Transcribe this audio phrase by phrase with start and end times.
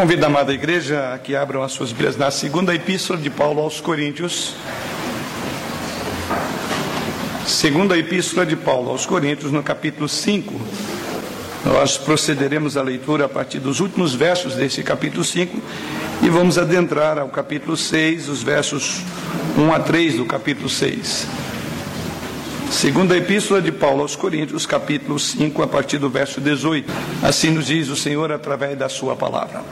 [0.00, 3.60] Convido a amada igreja a que abram as suas Bíblias na segunda epístola de Paulo
[3.60, 4.54] aos Coríntios.
[7.46, 10.58] Segunda epístola de Paulo aos Coríntios, no capítulo 5.
[11.66, 15.60] Nós procederemos à leitura a partir dos últimos versos desse capítulo 5
[16.22, 19.02] e vamos adentrar ao capítulo 6, os versos
[19.58, 21.26] 1 a 3 do capítulo 6.
[22.70, 26.90] Segunda Epístola de Paulo aos Coríntios, capítulo 5, a partir do verso 18.
[27.20, 29.64] Assim nos diz o Senhor através da sua palavra.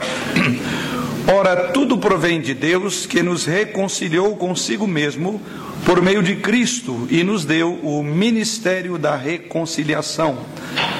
[1.33, 5.41] Ora, tudo provém de Deus que nos reconciliou consigo mesmo
[5.85, 10.39] por meio de Cristo e nos deu o ministério da reconciliação,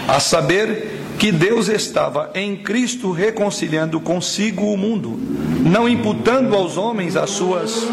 [0.07, 5.19] a saber que Deus estava em Cristo reconciliando consigo o mundo,
[5.65, 7.85] não imputando aos homens as suas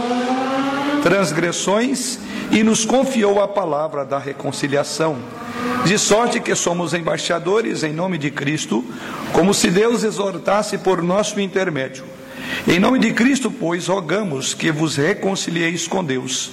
[1.03, 2.21] transgressões
[2.51, 5.17] e nos confiou a palavra da reconciliação.
[5.85, 8.85] De sorte que somos embaixadores em nome de Cristo,
[9.33, 12.05] como se Deus exortasse por nosso intermédio.
[12.67, 16.53] Em nome de Cristo, pois, rogamos que vos reconcilieis com Deus.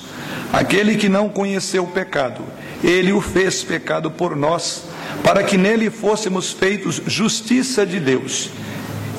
[0.51, 2.43] Aquele que não conheceu o pecado,
[2.83, 4.83] ele o fez pecado por nós,
[5.23, 8.49] para que nele fôssemos feitos justiça de Deus.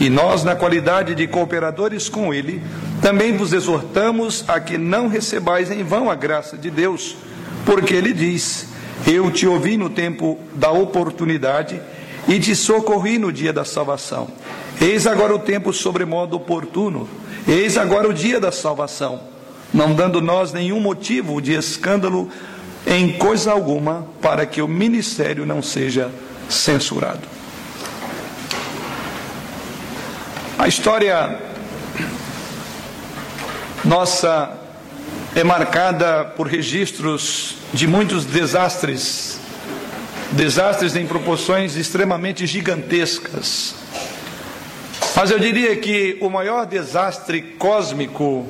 [0.01, 2.63] E nós, na qualidade de cooperadores com ele,
[3.01, 7.17] também vos exortamos a que não recebais em vão a graça de Deus,
[7.65, 8.69] porque ele diz:
[9.07, 11.81] Eu te ouvi no tempo da oportunidade
[12.27, 14.29] e te socorri no dia da salvação.
[14.81, 17.09] Eis agora o tempo sobremodo oportuno,
[17.47, 19.21] eis agora o dia da salvação,
[19.73, 22.29] não dando nós nenhum motivo de escândalo
[22.87, 26.11] em coisa alguma, para que o ministério não seja
[26.49, 27.44] censurado.
[30.57, 31.37] A história
[33.85, 34.57] nossa
[35.35, 39.41] é marcada por registros de muitos desastres,
[40.31, 43.75] desastres em proporções extremamente gigantescas.
[45.17, 48.47] Mas eu diria que o maior desastre cósmico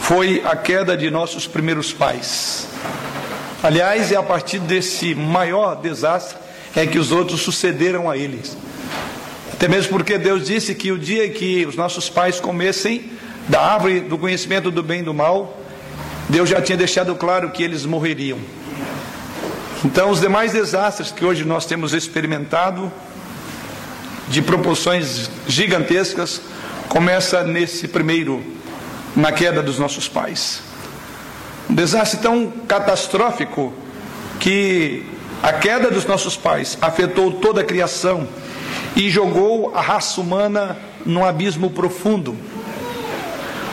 [0.00, 2.66] foi a queda de nossos primeiros pais.
[3.62, 6.38] Aliás, é a partir desse maior desastre
[6.74, 8.56] é que os outros sucederam a eles.
[9.62, 13.12] Até mesmo porque Deus disse que o dia que os nossos pais comessem
[13.46, 15.56] da árvore do conhecimento do bem e do mal,
[16.28, 18.40] Deus já tinha deixado claro que eles morreriam.
[19.84, 22.90] Então, os demais desastres que hoje nós temos experimentado,
[24.26, 26.42] de proporções gigantescas,
[26.88, 28.42] começa nesse primeiro,
[29.14, 30.60] na queda dos nossos pais.
[31.70, 33.72] Um desastre tão catastrófico
[34.40, 35.06] que
[35.40, 38.26] a queda dos nossos pais afetou toda a criação
[38.94, 42.36] e jogou a raça humana num abismo profundo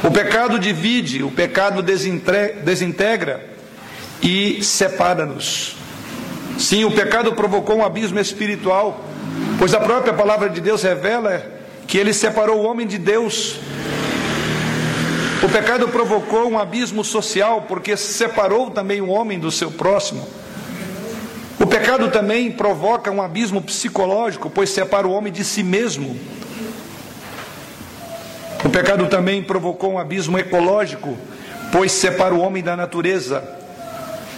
[0.02, 3.46] o pecado divide, o pecado desintegra
[4.22, 5.76] e separa-nos.
[6.58, 9.04] Sim, o pecado provocou um abismo espiritual,
[9.58, 11.46] pois a própria palavra de Deus revela
[11.86, 13.58] que ele separou o homem de Deus.
[15.44, 20.26] O pecado provocou um abismo social, porque separou também o homem do seu próximo.
[21.60, 26.18] O pecado também provoca um abismo psicológico, pois separa o homem de si mesmo.
[28.64, 31.18] O pecado também provocou um abismo ecológico,
[31.72, 33.44] pois separa o homem da natureza,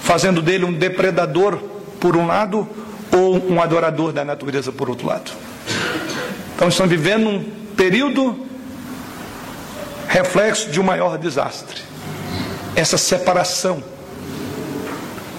[0.02, 1.58] fazendo dele um depredador
[2.00, 2.68] por um lado
[3.12, 5.32] ou um adorador da natureza por outro lado.
[6.56, 7.44] Então estamos vivendo um
[7.76, 8.48] período
[10.08, 11.82] reflexo de um maior desastre.
[12.76, 13.84] Essa separação,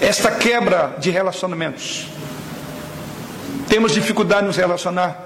[0.03, 2.09] esta quebra de relacionamentos.
[3.69, 5.17] Temos dificuldade de nos relacionar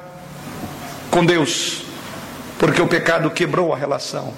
[1.11, 1.87] com Deus
[2.59, 4.33] porque o pecado quebrou a relação.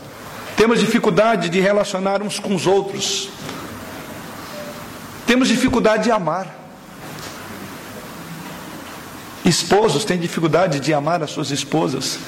[0.56, 3.30] Temos dificuldade de relacionar uns com os outros.
[5.26, 6.54] Temos dificuldade de amar.
[9.44, 12.18] Esposos têm dificuldade de amar as suas esposas,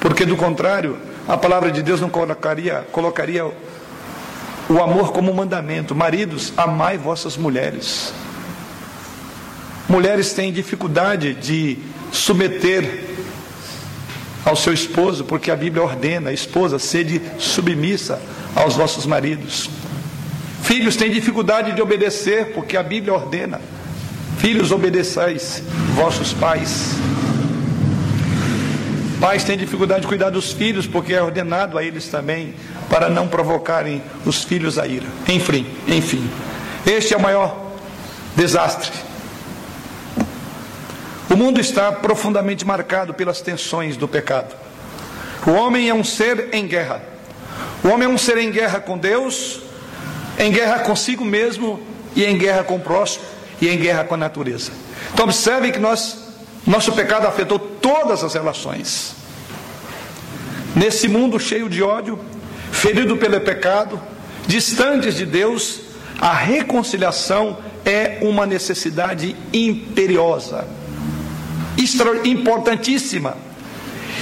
[0.00, 3.50] porque do contrário, a palavra de Deus não colocaria, colocaria
[4.68, 5.94] o amor como mandamento.
[5.94, 8.12] Maridos, amai vossas mulheres.
[9.88, 11.78] Mulheres têm dificuldade de
[12.10, 13.04] submeter
[14.44, 18.20] ao seu esposo, porque a Bíblia ordena, a esposa, sede submissa
[18.54, 19.70] aos vossos maridos.
[20.62, 23.60] Filhos têm dificuldade de obedecer, porque a Bíblia ordena.
[24.38, 25.62] Filhos, obedeçais
[25.94, 26.92] vossos pais.
[29.20, 32.54] Pais têm dificuldade de cuidar dos filhos, porque é ordenado a eles também,
[32.88, 35.06] para não provocarem os filhos a ira.
[35.28, 36.28] Enfim, enfim.
[36.86, 37.72] Este é o maior
[38.36, 39.04] desastre
[41.34, 44.54] o mundo está profundamente marcado pelas tensões do pecado.
[45.44, 47.02] O homem é um ser em guerra.
[47.82, 49.60] O homem é um ser em guerra com Deus,
[50.38, 51.80] em guerra consigo mesmo
[52.14, 53.24] e em guerra com o próximo
[53.60, 54.70] e em guerra com a natureza.
[55.12, 56.18] Então observe que nós,
[56.64, 59.16] nosso pecado afetou todas as relações.
[60.76, 62.16] Nesse mundo cheio de ódio,
[62.74, 64.00] ferido pelo pecado,
[64.46, 65.80] distantes de Deus,
[66.20, 70.66] a reconciliação é uma necessidade imperiosa,
[72.24, 73.36] importantíssima.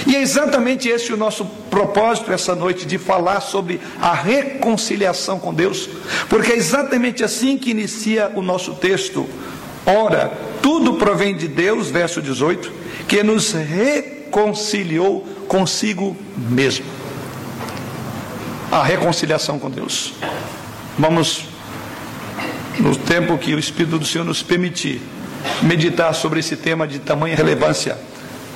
[0.07, 5.55] E é exatamente esse o nosso propósito essa noite, de falar sobre a reconciliação com
[5.55, 5.89] Deus,
[6.29, 9.27] porque é exatamente assim que inicia o nosso texto.
[9.87, 12.73] Ora, tudo provém de Deus, verso 18,
[13.09, 17.02] que nos reconciliou consigo mesmo.
[18.73, 20.15] A reconciliação com Deus.
[20.99, 21.45] Vamos,
[22.79, 24.99] no tempo que o Espírito do Senhor nos permitir,
[25.61, 27.99] meditar sobre esse tema de tamanha relevância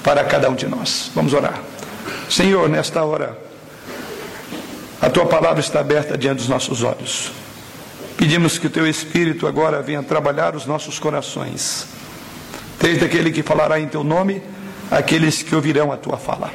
[0.03, 1.11] para cada um de nós.
[1.15, 1.61] Vamos orar.
[2.31, 3.37] Senhor, nesta hora,
[5.03, 7.31] a tua palavra está aberta diante dos nossos olhos.
[8.17, 11.87] Pedimos que o teu Espírito agora venha trabalhar os nossos corações,
[12.81, 14.43] desde aquele que falará em teu nome,
[14.91, 16.51] aqueles que ouvirão a tua fala,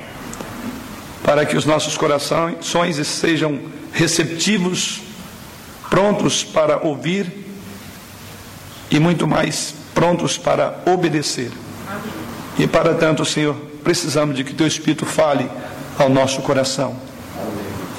[1.23, 3.59] para que os nossos corações sejam
[3.93, 5.01] receptivos,
[5.89, 7.31] prontos para ouvir
[8.89, 11.51] e muito mais prontos para obedecer.
[12.57, 15.49] E para tanto, Senhor, precisamos de que Teu Espírito fale
[15.97, 16.95] ao nosso coração.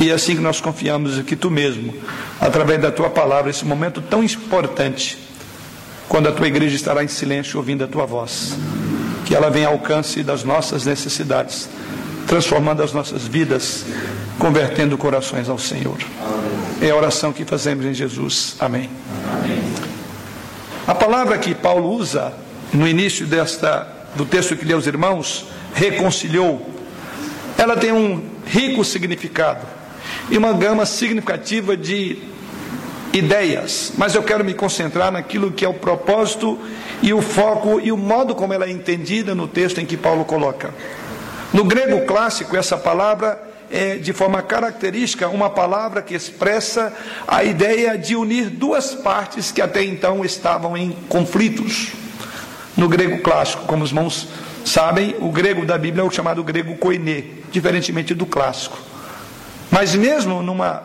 [0.00, 1.94] E é assim que nós confiamos que Tu mesmo,
[2.40, 5.18] através da Tua palavra, esse momento tão importante,
[6.08, 8.56] quando a Tua igreja estará em silêncio ouvindo a Tua voz,
[9.24, 11.68] que ela venha ao alcance das nossas necessidades,
[12.26, 13.84] transformando as nossas vidas,
[14.38, 15.98] convertendo corações ao Senhor.
[16.80, 18.56] É a oração que fazemos em Jesus.
[18.58, 18.90] Amém.
[20.86, 22.32] A palavra que Paulo usa
[22.72, 26.68] no início desta do texto que lhe aos irmãos, reconciliou,
[27.56, 29.66] ela tem um rico significado
[30.30, 32.18] e uma gama significativa de
[33.12, 36.58] ideias, mas eu quero me concentrar naquilo que é o propósito
[37.02, 40.24] e o foco e o modo como ela é entendida no texto em que Paulo
[40.24, 40.72] coloca.
[41.52, 43.40] No grego clássico, essa palavra
[43.70, 46.92] é, de forma característica, uma palavra que expressa
[47.26, 51.92] a ideia de unir duas partes que até então estavam em conflitos
[52.76, 53.64] no grego clássico.
[53.64, 54.28] Como os irmãos
[54.64, 58.78] sabem, o grego da Bíblia é o chamado grego koiné, diferentemente do clássico.
[59.70, 60.82] Mas mesmo numa,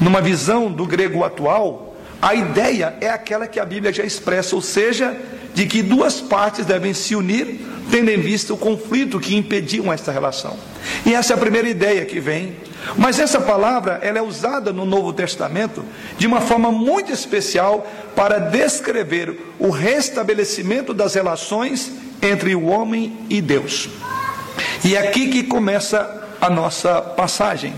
[0.00, 4.62] numa visão do grego atual, a ideia é aquela que a Bíblia já expressa, ou
[4.62, 5.16] seja,
[5.54, 7.60] de que duas partes devem se unir,
[7.90, 10.56] tendo em vista o conflito que impediam esta relação.
[11.04, 12.56] E essa é a primeira ideia que vem.
[12.96, 15.84] Mas essa palavra, ela é usada no Novo Testamento
[16.18, 23.40] de uma forma muito especial para descrever o restabelecimento das relações entre o homem e
[23.40, 23.88] Deus.
[24.84, 27.72] E é aqui que começa a nossa passagem.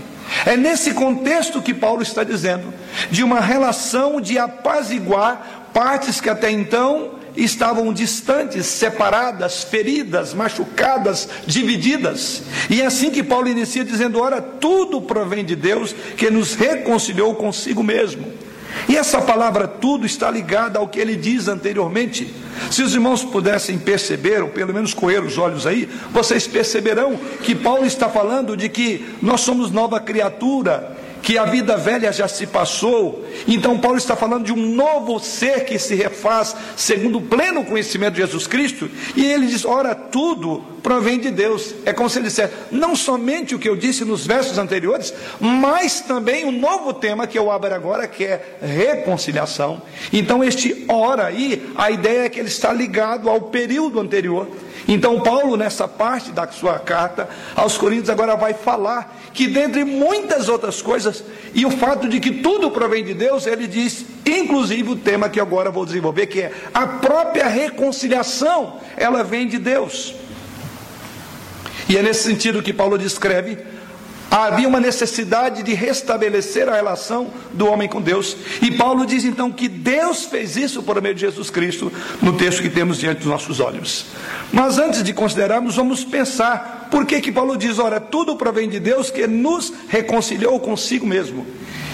[0.45, 2.73] É nesse contexto que Paulo está dizendo,
[3.11, 12.43] de uma relação de apaziguar partes que até então estavam distantes, separadas, feridas, machucadas, divididas.
[12.69, 17.35] E é assim que Paulo inicia dizendo: Ora, tudo provém de Deus que nos reconciliou
[17.35, 18.45] consigo mesmo.
[18.89, 22.31] E essa palavra tudo está ligada ao que ele diz anteriormente.
[22.69, 27.55] Se os irmãos pudessem perceber, ou pelo menos correr os olhos aí, vocês perceberão que
[27.55, 32.45] Paulo está falando de que nós somos nova criatura, que a vida velha já se
[32.45, 33.25] passou.
[33.47, 38.13] Então, Paulo está falando de um novo ser que se refaz segundo o pleno conhecimento
[38.13, 38.87] de Jesus Cristo.
[39.15, 41.73] E ele diz: ora, tudo provém de Deus.
[41.83, 45.99] É como se ele dissesse, não somente o que eu disse nos versos anteriores, mas
[45.99, 49.81] também o novo tema que eu abro agora, que é reconciliação.
[50.13, 54.47] Então, este ora aí, a ideia é que ele está ligado ao período anterior.
[54.87, 60.47] Então, Paulo, nessa parte da sua carta aos Coríntios, agora vai falar que, dentre muitas
[60.49, 64.95] outras coisas, e o fato de que tudo provém de Deus, ele diz, inclusive o
[64.95, 70.13] tema que agora vou desenvolver, que é a própria reconciliação, ela vem de Deus.
[71.87, 73.57] E é nesse sentido que Paulo descreve
[74.29, 78.35] Havia uma necessidade de restabelecer a relação do homem com Deus.
[78.61, 81.91] E Paulo diz então que Deus fez isso por meio de Jesus Cristo,
[82.21, 84.05] no texto que temos diante dos nossos olhos.
[84.51, 88.79] Mas antes de considerarmos, vamos pensar por que, que Paulo diz: ora, tudo provém de
[88.79, 91.45] Deus que nos reconciliou consigo mesmo.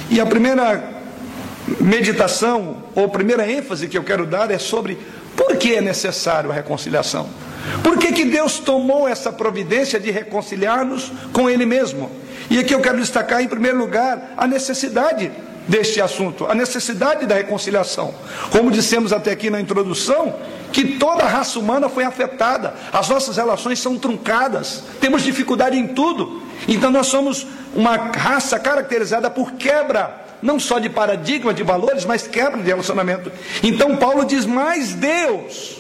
[0.10, 1.02] E a primeira
[1.80, 4.98] meditação, ou primeira ênfase que eu quero dar é sobre
[5.36, 7.30] por que é necessário a reconciliação.
[7.84, 12.10] Por que, que Deus tomou essa providência de reconciliar-nos com Ele mesmo?
[12.50, 15.32] E aqui eu quero destacar, em primeiro lugar, a necessidade
[15.68, 18.14] deste assunto, a necessidade da reconciliação.
[18.52, 20.36] Como dissemos até aqui na introdução,
[20.72, 25.88] que toda a raça humana foi afetada, as nossas relações são truncadas, temos dificuldade em
[25.88, 26.42] tudo.
[26.68, 32.28] Então nós somos uma raça caracterizada por quebra, não só de paradigma, de valores, mas
[32.28, 33.32] quebra de relacionamento.
[33.62, 35.78] Então Paulo diz: mais Deus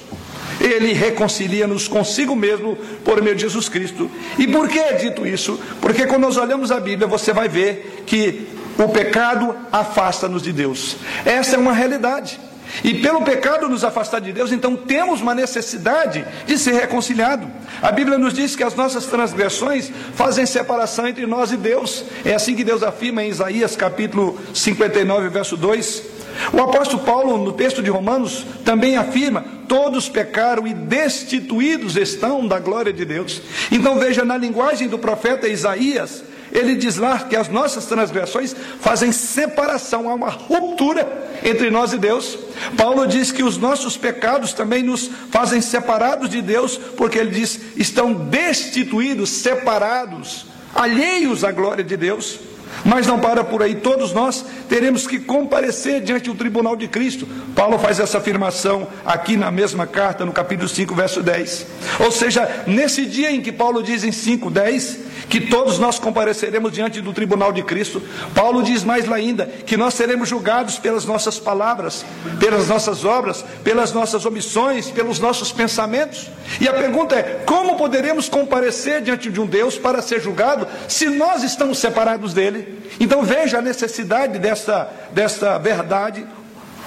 [0.59, 4.09] Ele reconcilia-nos consigo mesmo por meio de Jesus Cristo.
[4.37, 5.59] E por que é dito isso?
[5.81, 10.97] Porque quando nós olhamos a Bíblia, você vai ver que o pecado afasta-nos de Deus.
[11.25, 12.39] Essa é uma realidade.
[12.83, 17.47] E pelo pecado nos afastar de Deus, então temos uma necessidade de ser reconciliado.
[17.81, 22.05] A Bíblia nos diz que as nossas transgressões fazem separação entre nós e Deus.
[22.25, 26.21] É assim que Deus afirma em Isaías capítulo 59, verso 2.
[26.53, 32.59] O apóstolo Paulo, no texto de Romanos, também afirma: todos pecaram e destituídos estão da
[32.59, 33.41] glória de Deus.
[33.71, 39.11] Então veja, na linguagem do profeta Isaías, ele diz lá que as nossas transgressões fazem
[39.11, 41.07] separação, há uma ruptura
[41.43, 42.37] entre nós e Deus.
[42.77, 47.59] Paulo diz que os nossos pecados também nos fazem separados de Deus, porque ele diz:
[47.75, 52.39] estão destituídos, separados, alheios à glória de Deus.
[52.85, 57.27] Mas não para por aí, todos nós teremos que comparecer diante do tribunal de Cristo.
[57.53, 61.67] Paulo faz essa afirmação aqui na mesma carta, no capítulo 5, verso 10.
[61.99, 64.99] Ou seja, nesse dia em que Paulo diz em 5, 10,
[65.31, 68.03] que todos nós compareceremos diante do tribunal de Cristo.
[68.35, 72.05] Paulo diz mais ainda que nós seremos julgados pelas nossas palavras,
[72.37, 76.29] pelas nossas obras, pelas nossas omissões, pelos nossos pensamentos.
[76.59, 81.05] E a pergunta é: como poderemos comparecer diante de um Deus para ser julgado se
[81.05, 82.79] nós estamos separados dele?
[82.99, 86.27] Então veja a necessidade dessa, dessa verdade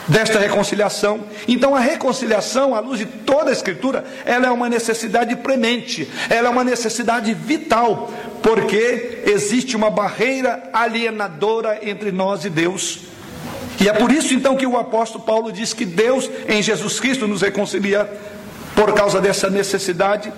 [0.09, 1.25] desta reconciliação.
[1.49, 6.49] Então a reconciliação, à luz de toda a escritura, ela é uma necessidade premente, ela
[6.49, 8.11] é uma necessidade vital,
[8.43, 13.01] porque existe uma barreira alienadora entre nós e Deus.
[13.81, 17.27] E é por isso então que o apóstolo Paulo diz que Deus em Jesus Cristo
[17.27, 18.09] nos reconcilia
[18.75, 20.33] por causa dessa necessidade.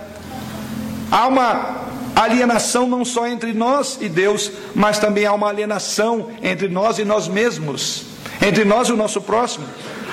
[1.11, 6.69] Há uma alienação não só entre nós e Deus, mas também há uma alienação entre
[6.69, 8.07] nós e nós mesmos,
[8.45, 9.67] entre nós e o nosso próximo.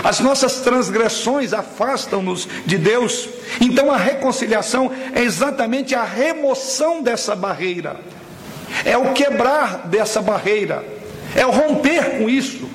[0.04, 3.30] As nossas transgressões afastam-nos de Deus.
[3.62, 8.00] Então a reconciliação é exatamente a remoção dessa barreira,
[8.84, 10.84] é o quebrar dessa barreira,
[11.36, 12.70] é o romper com isso.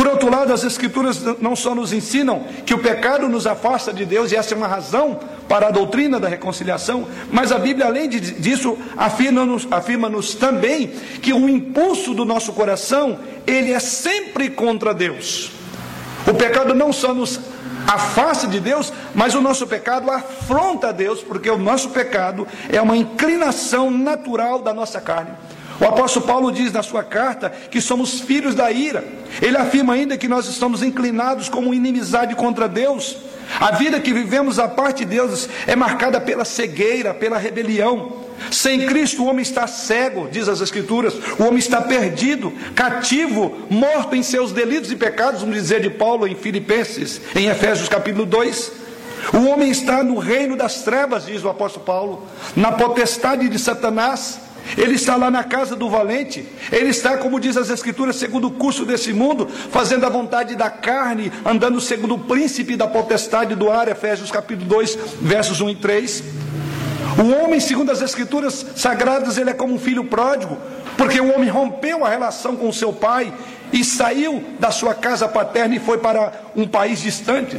[0.00, 4.06] Por outro lado, as Escrituras não só nos ensinam que o pecado nos afasta de
[4.06, 8.08] Deus, e essa é uma razão para a doutrina da reconciliação, mas a Bíblia, além
[8.08, 10.86] disso, afirma-nos afirma também
[11.20, 15.50] que o impulso do nosso coração, ele é sempre contra Deus.
[16.26, 17.38] O pecado não só nos
[17.86, 22.80] afasta de Deus, mas o nosso pecado afronta a Deus, porque o nosso pecado é
[22.80, 25.32] uma inclinação natural da nossa carne.
[25.80, 29.02] O apóstolo Paulo diz na sua carta que somos filhos da ira.
[29.40, 33.16] Ele afirma ainda que nós estamos inclinados como inimizade contra Deus.
[33.58, 38.20] A vida que vivemos à parte de Deus é marcada pela cegueira, pela rebelião.
[38.50, 44.16] Sem Cristo o homem está cego, diz as Escrituras, o homem está perdido, cativo, morto
[44.16, 48.72] em seus delitos e pecados, vamos dizer de Paulo em Filipenses, em Efésios capítulo 2.
[49.34, 54.49] O homem está no reino das trevas, diz o apóstolo Paulo, na potestade de Satanás.
[54.76, 58.50] Ele está lá na casa do valente, ele está, como diz as Escrituras, segundo o
[58.50, 63.70] curso desse mundo, fazendo a vontade da carne, andando segundo o príncipe da potestade do
[63.70, 66.24] ar, Efésios capítulo 2, versos 1 e 3.
[67.18, 70.56] O homem, segundo as Escrituras sagradas, ele é como um filho pródigo,
[70.96, 73.32] porque o homem rompeu a relação com seu pai
[73.72, 77.56] e saiu da sua casa paterna e foi para um país distante.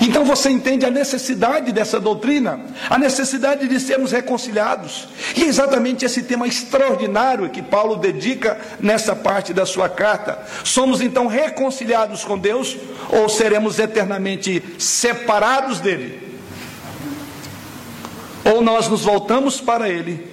[0.00, 5.08] Então você entende a necessidade dessa doutrina, a necessidade de sermos reconciliados.
[5.34, 10.38] E é exatamente esse tema extraordinário que Paulo dedica nessa parte da sua carta.
[10.64, 12.76] Somos então reconciliados com Deus
[13.08, 16.26] ou seremos eternamente separados dele?
[18.44, 20.30] Ou nós nos voltamos para ele,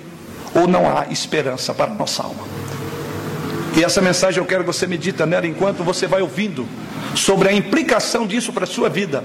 [0.54, 2.63] ou não há esperança para nossa alma.
[3.76, 6.68] E essa mensagem eu quero que você medita nela enquanto você vai ouvindo
[7.16, 9.24] sobre a implicação disso para a sua vida.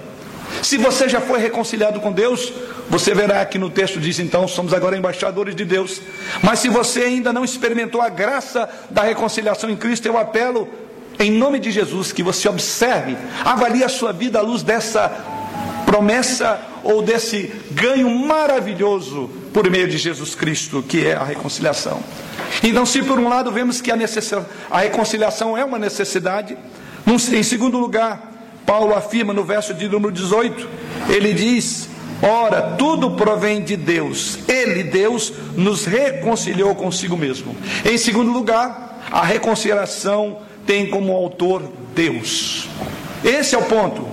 [0.63, 2.53] Se você já foi reconciliado com Deus,
[2.89, 6.01] você verá que no texto diz então, somos agora embaixadores de Deus.
[6.43, 10.69] Mas se você ainda não experimentou a graça da reconciliação em Cristo, eu apelo
[11.19, 15.09] em nome de Jesus que você observe, avalie a sua vida à luz dessa
[15.85, 22.03] promessa ou desse ganho maravilhoso por meio de Jesus Cristo, que é a reconciliação.
[22.63, 23.97] Então, se por um lado vemos que a,
[24.71, 26.57] a reconciliação é uma necessidade,
[27.07, 28.33] em segundo lugar,
[28.67, 30.69] Paulo afirma no verso de número 18,
[31.09, 31.89] ele diz:
[32.23, 37.57] Ora, tudo provém de Deus, Ele, Deus, nos reconciliou consigo mesmo.
[37.85, 41.63] Em segundo lugar, a reconciliação tem como autor
[41.95, 42.69] Deus.
[43.25, 44.07] Esse é o ponto.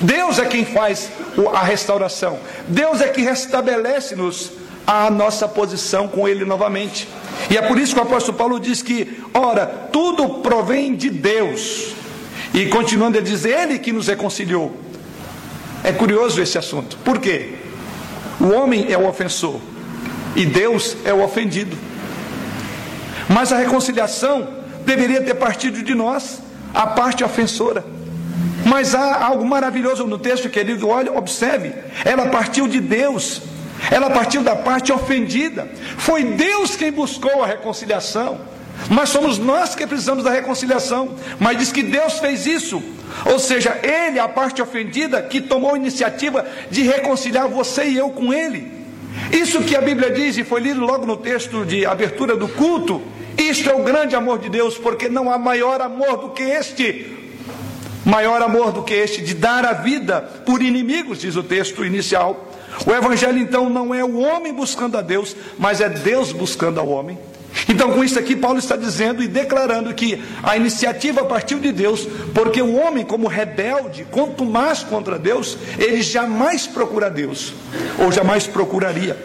[0.00, 1.10] Deus é quem faz
[1.54, 4.50] a restauração, Deus é que restabelece-nos
[4.86, 7.08] a nossa posição com Ele novamente.
[7.50, 11.94] E é por isso que o apóstolo Paulo diz que, ora, tudo provém de Deus.
[12.54, 14.76] E continuando a dizer, Ele que nos reconciliou.
[15.84, 16.96] É curioso esse assunto.
[17.04, 17.54] Por quê?
[18.40, 19.60] O homem é o ofensor
[20.34, 21.76] e Deus é o ofendido.
[23.28, 24.48] Mas a reconciliação
[24.84, 26.40] deveria ter partido de nós,
[26.74, 27.84] a parte ofensora.
[28.64, 30.88] Mas há algo maravilhoso no texto, querido.
[30.88, 31.72] Olha, observe.
[32.04, 33.42] Ela partiu de Deus.
[33.90, 35.68] Ela partiu da parte ofendida.
[35.98, 38.40] Foi Deus quem buscou a reconciliação.
[38.88, 41.14] Mas somos nós que precisamos da reconciliação.
[41.38, 42.82] Mas diz que Deus fez isso.
[43.26, 48.10] Ou seja, Ele, a parte ofendida, que tomou a iniciativa de reconciliar você e eu
[48.10, 48.82] com Ele.
[49.30, 53.02] Isso que a Bíblia diz, e foi lido logo no texto de abertura do culto.
[53.36, 57.18] Isto é o grande amor de Deus, porque não há maior amor do que este.
[58.04, 62.48] Maior amor do que este de dar a vida por inimigos, diz o texto inicial.
[62.86, 66.88] O Evangelho então não é o homem buscando a Deus, mas é Deus buscando ao
[66.88, 67.18] homem.
[67.68, 72.06] Então, com isso aqui, Paulo está dizendo e declarando que a iniciativa partiu de Deus,
[72.34, 77.52] porque o homem, como rebelde, quanto mais contra Deus, ele jamais procura Deus,
[77.98, 79.16] ou jamais procuraria.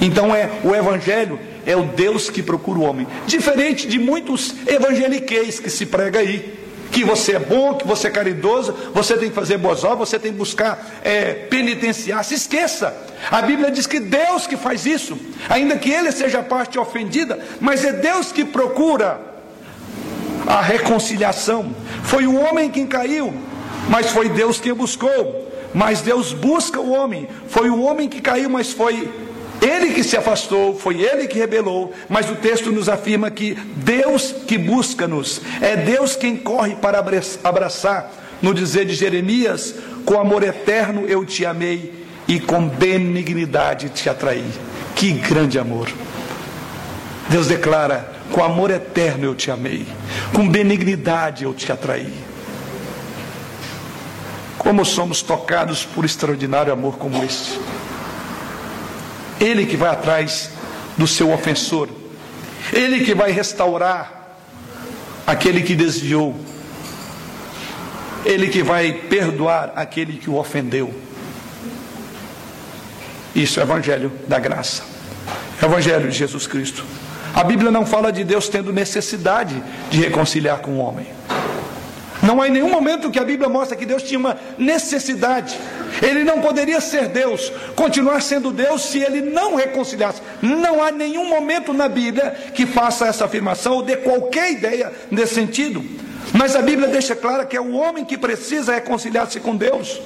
[0.00, 5.60] Então, é o Evangelho é o Deus que procura o homem, diferente de muitos evangeliqueis
[5.60, 6.59] que se prega aí
[6.90, 10.18] que você é bom, que você é caridoso, você tem que fazer boas obras, você
[10.18, 12.24] tem que buscar é, penitenciar.
[12.24, 12.94] Se esqueça.
[13.30, 15.16] A Bíblia diz que Deus que faz isso,
[15.48, 19.20] ainda que ele seja a parte ofendida, mas é Deus que procura
[20.46, 21.74] a reconciliação.
[22.02, 23.32] Foi o homem quem caiu,
[23.88, 25.48] mas foi Deus quem buscou.
[25.72, 27.28] Mas Deus busca o homem.
[27.46, 29.08] Foi o homem que caiu, mas foi
[29.60, 34.34] ele que se afastou, foi ele que rebelou, mas o texto nos afirma que Deus
[34.46, 37.04] que busca-nos, é Deus quem corre para
[37.44, 39.74] abraçar, no dizer de Jeremias:
[40.04, 41.92] com amor eterno eu te amei
[42.26, 44.46] e com benignidade te atraí.
[44.96, 45.88] Que grande amor!
[47.28, 49.86] Deus declara: com amor eterno eu te amei,
[50.32, 52.12] com benignidade eu te atraí.
[54.56, 57.58] Como somos tocados por extraordinário amor como este.
[59.40, 60.50] Ele que vai atrás
[60.96, 61.88] do seu ofensor.
[62.72, 64.36] Ele que vai restaurar
[65.26, 66.36] aquele que desviou.
[68.24, 70.94] Ele que vai perdoar aquele que o ofendeu.
[73.34, 74.82] Isso é o Evangelho da graça.
[75.60, 76.84] É o Evangelho de Jesus Cristo.
[77.34, 81.06] A Bíblia não fala de Deus tendo necessidade de reconciliar com o homem.
[82.22, 85.58] Não há em nenhum momento que a Bíblia mostra que Deus tinha uma necessidade.
[86.02, 90.22] Ele não poderia ser Deus, continuar sendo Deus, se ele não reconciliasse.
[90.40, 95.34] Não há nenhum momento na Bíblia que faça essa afirmação ou dê qualquer ideia nesse
[95.34, 95.84] sentido.
[96.32, 100.00] Mas a Bíblia deixa clara que é o homem que precisa reconciliar-se com Deus.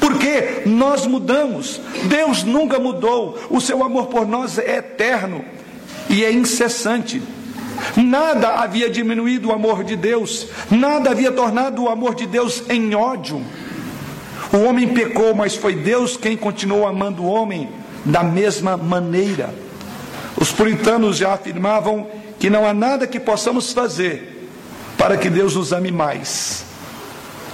[0.00, 5.44] Porque nós mudamos, Deus nunca mudou, o seu amor por nós é eterno
[6.08, 7.22] e é incessante.
[7.96, 12.94] Nada havia diminuído o amor de Deus, nada havia tornado o amor de Deus em
[12.94, 13.42] ódio.
[14.52, 17.68] O homem pecou, mas foi Deus quem continuou amando o homem
[18.04, 19.52] da mesma maneira.
[20.36, 22.06] Os puritanos já afirmavam
[22.38, 24.48] que não há nada que possamos fazer
[24.96, 26.64] para que Deus nos ame mais,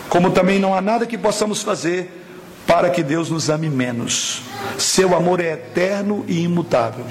[0.08, 2.20] como também não há nada que possamos fazer
[2.66, 4.42] para que Deus nos ame menos.
[4.78, 7.04] Seu amor é eterno e imutável.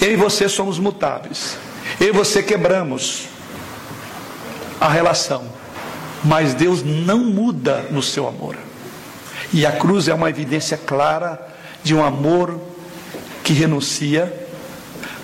[0.00, 1.56] Eu e você somos mutáveis.
[2.00, 3.28] Eu e você quebramos
[4.80, 5.44] a relação.
[6.24, 8.56] Mas Deus não muda no seu amor.
[9.52, 11.40] E a cruz é uma evidência clara
[11.82, 12.58] de um amor
[13.42, 14.32] que renuncia,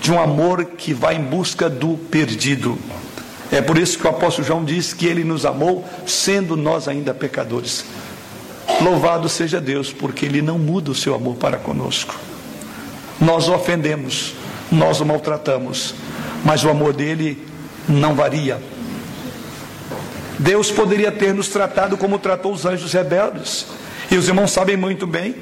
[0.00, 2.76] de um amor que vai em busca do perdido.
[3.50, 7.14] É por isso que o apóstolo João diz que ele nos amou, sendo nós ainda
[7.14, 7.84] pecadores.
[8.82, 12.14] Louvado seja Deus, porque ele não muda o seu amor para conosco.
[13.20, 14.34] Nós o ofendemos,
[14.70, 15.94] nós o maltratamos,
[16.44, 17.42] mas o amor dele
[17.88, 18.60] não varia.
[20.38, 23.66] Deus poderia ter nos tratado como tratou os anjos rebeldes,
[24.10, 25.34] e os irmãos sabem muito bem.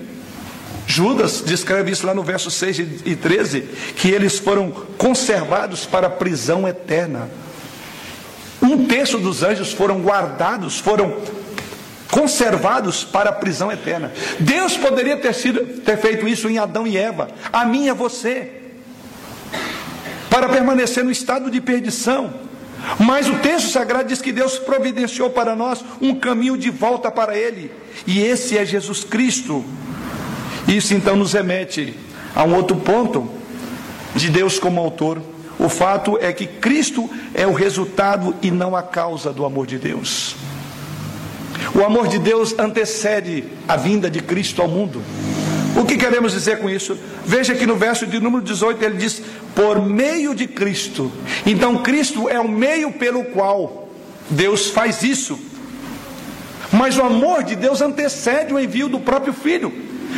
[0.86, 3.60] Judas descreve isso lá no verso 6 e 13,
[3.96, 7.28] que eles foram conservados para a prisão eterna.
[8.62, 11.16] Um terço dos anjos foram guardados, foram
[12.10, 14.12] conservados para a prisão eterna.
[14.38, 17.94] Deus poderia ter, sido, ter feito isso em Adão e Eva, a mim e a
[17.94, 18.62] você
[20.30, 22.45] para permanecer no estado de perdição.
[22.98, 27.36] Mas o texto sagrado diz que Deus providenciou para nós um caminho de volta para
[27.36, 27.70] Ele,
[28.06, 29.64] e esse é Jesus Cristo.
[30.68, 31.94] Isso então nos remete
[32.34, 33.28] a um outro ponto
[34.14, 35.20] de Deus como autor.
[35.58, 39.78] O fato é que Cristo é o resultado e não a causa do amor de
[39.78, 40.36] Deus.
[41.74, 45.02] O amor de Deus antecede a vinda de Cristo ao mundo.
[45.76, 46.98] O que queremos dizer com isso?
[47.24, 49.22] Veja que no verso de número 18 ele diz:
[49.56, 51.10] por meio de Cristo.
[51.46, 53.88] Então, Cristo é o meio pelo qual
[54.28, 55.40] Deus faz isso.
[56.70, 59.72] Mas o amor de Deus antecede o envio do próprio Filho.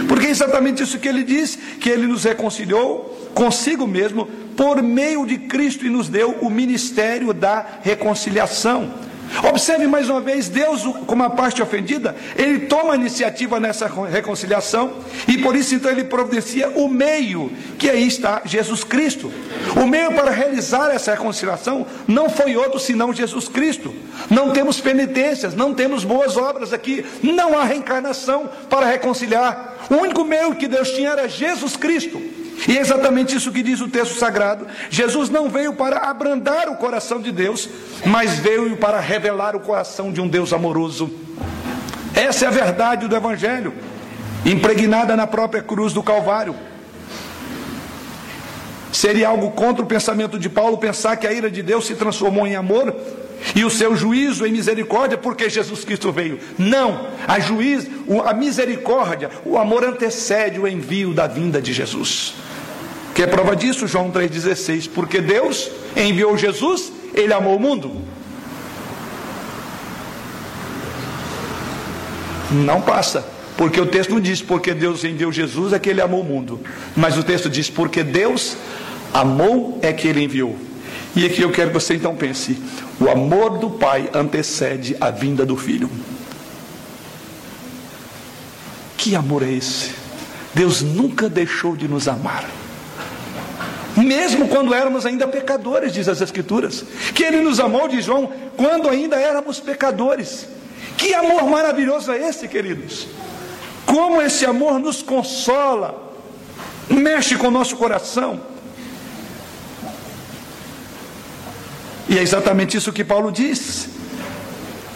[0.08, 5.24] Porque é exatamente isso que ele diz: que ele nos reconciliou consigo mesmo por meio
[5.24, 8.92] de Cristo e nos deu o ministério da reconciliação.
[9.48, 14.94] Observe mais uma vez, Deus, como a parte ofendida, ele toma a iniciativa nessa reconciliação
[15.26, 19.32] e por isso então ele providencia o meio, que aí está Jesus Cristo.
[19.76, 23.94] O meio para realizar essa reconciliação não foi outro senão Jesus Cristo.
[24.30, 29.76] Não temos penitências, não temos boas obras aqui, não há reencarnação para reconciliar.
[29.90, 32.37] O único meio que Deus tinha era Jesus Cristo.
[32.66, 34.66] E é exatamente isso que diz o texto sagrado.
[34.90, 37.68] Jesus não veio para abrandar o coração de Deus,
[38.04, 41.10] mas veio para revelar o coração de um Deus amoroso.
[42.14, 43.72] Essa é a verdade do Evangelho,
[44.44, 46.54] impregnada na própria cruz do Calvário.
[48.90, 52.46] Seria algo contra o pensamento de Paulo pensar que a ira de Deus se transformou
[52.46, 52.94] em amor
[53.54, 56.38] e o seu juízo em misericórdia porque Jesus Cristo veio.
[56.58, 57.86] Não, a juiz,
[58.24, 62.34] a misericórdia, o amor antecede o envio da vinda de Jesus.
[63.14, 68.02] Que é prova disso, João 3,16, porque Deus enviou Jesus, ele amou o mundo.
[72.50, 76.20] Não passa, porque o texto não diz porque Deus enviou Jesus é que ele amou
[76.20, 76.60] o mundo,
[76.96, 78.56] mas o texto diz porque Deus
[79.12, 80.67] amou é que ele enviou.
[81.18, 82.56] E aqui eu quero que você então pense:
[83.00, 85.90] o amor do Pai antecede a vinda do Filho.
[88.96, 89.90] Que amor é esse?
[90.54, 92.48] Deus nunca deixou de nos amar
[93.96, 96.84] mesmo quando éramos ainda pecadores, diz as Escrituras.
[97.14, 100.46] Que Ele nos amou, diz João, quando ainda éramos pecadores.
[100.96, 103.08] Que amor maravilhoso é esse, queridos?
[103.84, 106.12] Como esse amor nos consola,
[106.88, 108.40] mexe com o nosso coração.
[112.08, 113.88] E é exatamente isso que Paulo diz.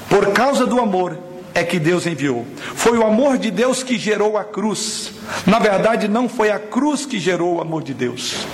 [0.09, 1.19] Por causa do amor
[1.55, 2.47] é que Deus enviou.
[2.75, 5.13] Foi o amor de Deus que gerou a cruz.
[5.47, 8.47] Na verdade, não foi a cruz que gerou o amor de Deus.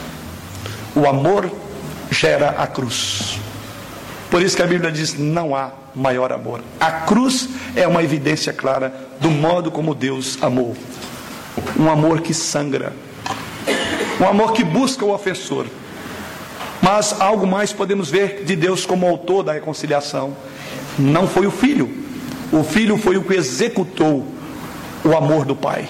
[0.94, 1.50] O amor
[2.10, 3.38] gera a cruz.
[4.30, 6.62] Por isso que a Bíblia diz: não há maior amor.
[6.80, 10.76] A cruz é uma evidência clara do modo como Deus amou.
[11.78, 12.92] Um amor que sangra,
[14.20, 15.66] um amor que busca o ofensor.
[16.80, 20.36] Mas algo mais podemos ver de Deus como autor da reconciliação.
[20.98, 21.90] Não foi o filho,
[22.52, 24.26] o filho foi o que executou
[25.04, 25.88] o amor do pai.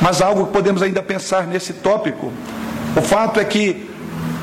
[0.00, 2.32] Mas algo que podemos ainda pensar nesse tópico.
[2.96, 3.90] O fato é que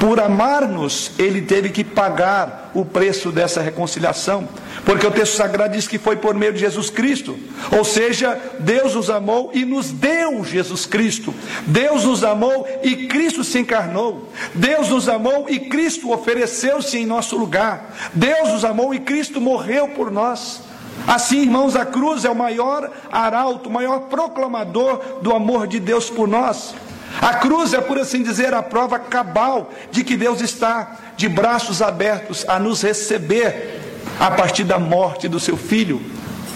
[0.02, 4.50] por amar-nos, ele teve que pagar o preço dessa reconciliação,
[4.84, 7.38] porque o texto sagrado diz que foi por meio de Jesus Cristo,
[7.72, 11.32] ou seja, Deus nos amou e nos deu Jesus Cristo,
[11.68, 17.38] Deus nos amou e Cristo se encarnou, Deus nos amou e Cristo ofereceu-se em nosso
[17.38, 20.62] lugar, Deus nos amou e Cristo morreu por nós.
[21.06, 26.10] Assim, irmãos, a cruz é o maior arauto, o maior proclamador do amor de Deus
[26.10, 26.74] por nós.
[27.20, 31.82] A cruz é, por assim dizer, a prova cabal de que Deus está de braços
[31.82, 33.80] abertos a nos receber
[34.20, 36.02] a partir da morte do seu filho.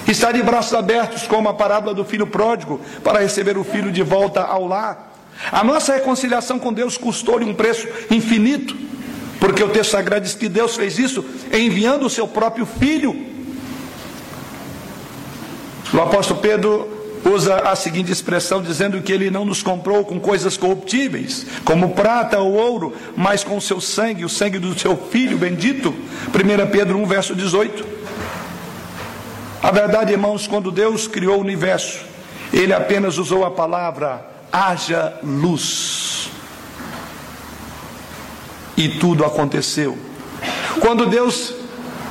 [0.07, 4.03] Está de braços abertos, como a parábola do filho pródigo, para receber o filho de
[4.03, 5.13] volta ao lar.
[5.51, 8.77] A nossa reconciliação com Deus custou-lhe um preço infinito,
[9.39, 13.15] porque o texto sagrado diz que Deus fez isso enviando o seu próprio filho.
[15.93, 16.94] O apóstolo Pedro
[17.25, 22.39] usa a seguinte expressão, dizendo que ele não nos comprou com coisas corruptíveis, como prata
[22.39, 25.89] ou ouro, mas com o seu sangue, o sangue do seu filho bendito.
[25.89, 27.85] 1 Pedro 1, verso 18.
[29.63, 32.05] A verdade, irmãos, quando Deus criou o universo,
[32.53, 36.29] ele apenas usou a palavra haja luz.
[38.77, 39.97] E tudo aconteceu.
[40.79, 41.53] Quando Deus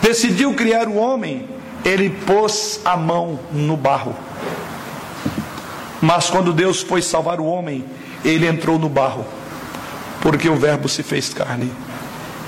[0.02, 1.48] decidiu criar o homem,
[1.84, 4.16] ele pôs a mão no barro.
[6.04, 7.82] Mas quando Deus foi salvar o homem,
[8.22, 9.24] ele entrou no barro,
[10.20, 11.72] porque o Verbo se fez carne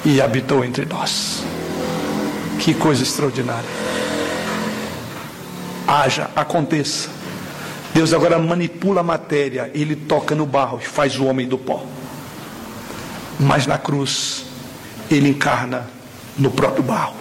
[0.05, 1.43] e habitou entre nós.
[2.59, 3.65] Que coisa extraordinária.
[5.89, 7.09] Haja, aconteça.
[7.95, 11.83] Deus agora manipula a matéria, ele toca no barro e faz o homem do pó.
[13.41, 14.45] Mas na cruz,
[15.11, 15.89] ele encarna
[16.37, 17.17] no próprio barro.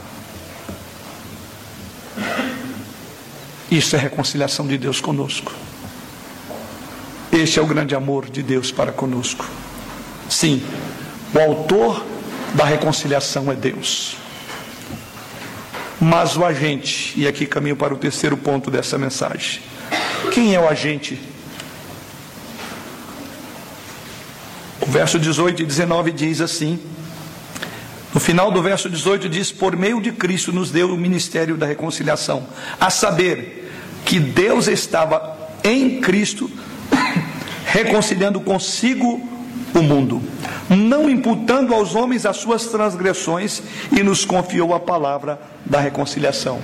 [3.71, 5.54] Isso é reconciliação de Deus conosco.
[7.36, 9.45] Este é o grande amor de Deus para conosco.
[10.30, 10.63] Sim,
[11.34, 12.02] o autor
[12.54, 14.15] da reconciliação é Deus.
[16.00, 19.60] Mas o agente, e aqui caminho para o terceiro ponto dessa mensagem.
[20.32, 21.19] Quem é o agente?
[24.80, 26.80] O verso 18 e 19 diz assim:
[28.13, 31.65] No final do verso 18 diz: Por meio de Cristo nos deu o ministério da
[31.65, 32.48] reconciliação,
[32.80, 33.74] a saber
[34.06, 36.50] que Deus estava em Cristo
[37.75, 39.19] reconciliando consigo
[39.73, 40.21] o mundo,
[40.69, 43.61] não imputando aos homens as suas transgressões,
[43.91, 46.61] e nos confiou a palavra da reconciliação.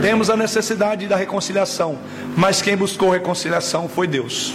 [0.00, 1.98] Temos a necessidade da reconciliação,
[2.36, 4.54] mas quem buscou reconciliação foi Deus.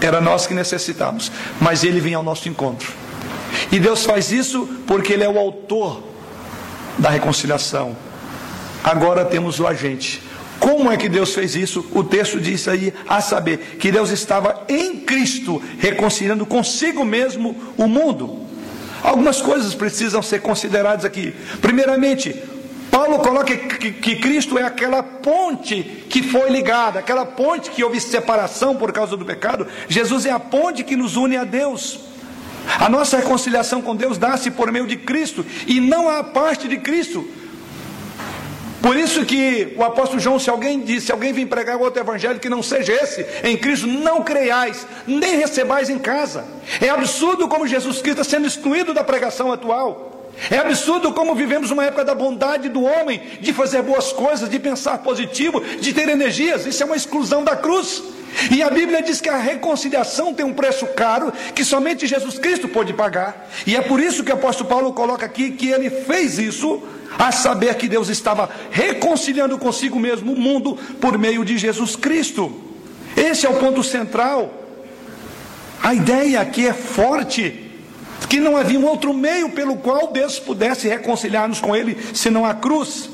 [0.00, 2.90] Era nós que necessitávamos, mas Ele vinha ao nosso encontro.
[3.70, 6.02] E Deus faz isso porque Ele é o autor
[6.98, 7.94] da reconciliação.
[8.82, 10.22] Agora temos o agente.
[10.64, 11.84] Como é que Deus fez isso?
[11.92, 17.86] O texto diz aí, a saber, que Deus estava em Cristo reconciliando consigo mesmo o
[17.86, 18.46] mundo.
[19.02, 21.34] Algumas coisas precisam ser consideradas aqui.
[21.60, 22.34] Primeiramente,
[22.90, 28.00] Paulo coloca que, que, Cristo é aquela ponte que foi ligada, aquela ponte que houve
[28.00, 29.66] separação por causa do pecado.
[29.86, 32.00] Jesus é a ponte que nos une a Deus.
[32.80, 36.78] A nossa reconciliação com Deus dá-se por meio de Cristo e não a parte de
[36.78, 37.43] Cristo.
[38.84, 42.38] Por isso que o apóstolo João, se alguém disse, se alguém vir pregar outro evangelho
[42.38, 46.44] que não seja esse, em Cristo, não creiais, nem recebais em casa.
[46.82, 50.28] É absurdo como Jesus Cristo está sendo excluído da pregação atual.
[50.50, 54.58] É absurdo como vivemos uma época da bondade do homem, de fazer boas coisas, de
[54.58, 56.66] pensar positivo, de ter energias.
[56.66, 58.02] Isso é uma exclusão da cruz.
[58.50, 62.68] E a Bíblia diz que a reconciliação tem um preço caro que somente Jesus Cristo
[62.68, 63.48] pode pagar.
[63.66, 66.82] E é por isso que o apóstolo Paulo coloca aqui que ele fez isso
[67.18, 72.52] a saber que Deus estava reconciliando consigo mesmo o mundo por meio de Jesus Cristo.
[73.16, 74.52] Esse é o ponto central.
[75.82, 77.70] A ideia aqui é forte,
[78.28, 82.54] que não havia um outro meio pelo qual Deus pudesse reconciliar-nos com Ele, senão a
[82.54, 83.10] cruz.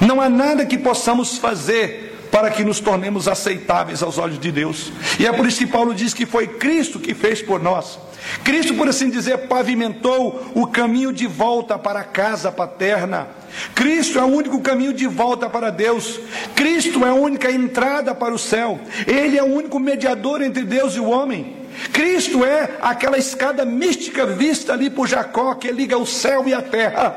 [0.00, 4.90] Não há nada que possamos fazer para que nos tornemos aceitáveis aos olhos de Deus.
[5.20, 7.98] E é por isso que Paulo diz que foi Cristo que fez por nós.
[8.42, 13.28] Cristo, por assim dizer, pavimentou o caminho de volta para a casa paterna.
[13.74, 16.20] Cristo é o único caminho de volta para Deus.
[16.54, 18.80] Cristo é a única entrada para o céu.
[19.06, 21.56] Ele é o único mediador entre Deus e o homem.
[21.92, 26.62] Cristo é aquela escada mística vista ali por Jacó que liga o céu e a
[26.62, 27.16] terra.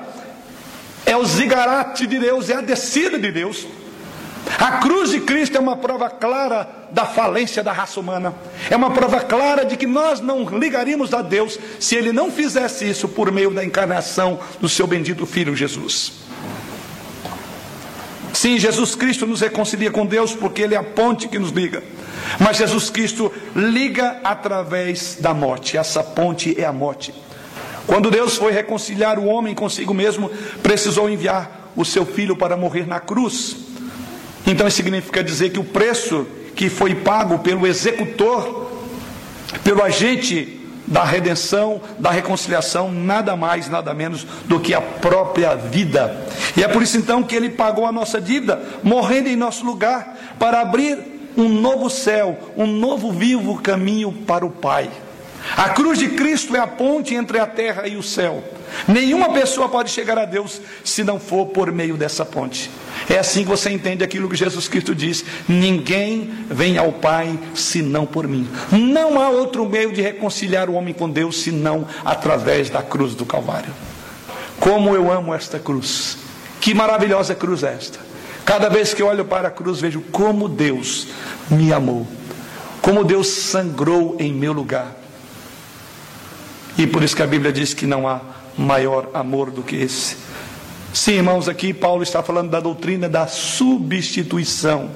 [1.05, 3.65] É o zigarate de Deus, é a descida de Deus.
[4.59, 8.33] A cruz de Cristo é uma prova clara da falência da raça humana.
[8.69, 12.89] É uma prova clara de que nós não ligaríamos a Deus se Ele não fizesse
[12.89, 16.26] isso por meio da encarnação do seu bendito Filho Jesus.
[18.37, 21.83] Sim, Jesus Cristo nos reconcilia com Deus porque Ele é a ponte que nos liga.
[22.39, 25.75] Mas Jesus Cristo liga através da morte.
[25.75, 27.15] Essa ponte é a morte.
[27.87, 30.29] Quando Deus foi reconciliar o homem consigo mesmo,
[30.61, 33.55] precisou enviar o seu filho para morrer na cruz.
[34.45, 38.71] Então isso significa dizer que o preço que foi pago pelo executor,
[39.63, 46.25] pelo agente da redenção, da reconciliação, nada mais, nada menos do que a própria vida.
[46.55, 50.17] E é por isso então que ele pagou a nossa dívida, morrendo em nosso lugar,
[50.39, 50.97] para abrir
[51.35, 54.89] um novo céu, um novo vivo caminho para o Pai.
[55.55, 58.43] A cruz de Cristo é a ponte entre a terra e o céu.
[58.87, 62.69] Nenhuma pessoa pode chegar a Deus se não for por meio dessa ponte.
[63.09, 68.05] É assim que você entende aquilo que Jesus Cristo diz: ninguém vem ao Pai senão
[68.05, 68.47] por mim.
[68.71, 73.25] Não há outro meio de reconciliar o homem com Deus senão através da cruz do
[73.25, 73.73] Calvário.
[74.59, 76.17] Como eu amo esta cruz!
[76.59, 77.99] Que maravilhosa cruz é esta!
[78.43, 81.07] Cada vez que olho para a cruz, vejo como Deus
[81.49, 82.07] me amou,
[82.81, 84.96] como Deus sangrou em meu lugar.
[86.77, 88.21] E por isso que a Bíblia diz que não há
[88.57, 90.17] maior amor do que esse.
[90.93, 94.91] Sim, irmãos, aqui Paulo está falando da doutrina da substituição.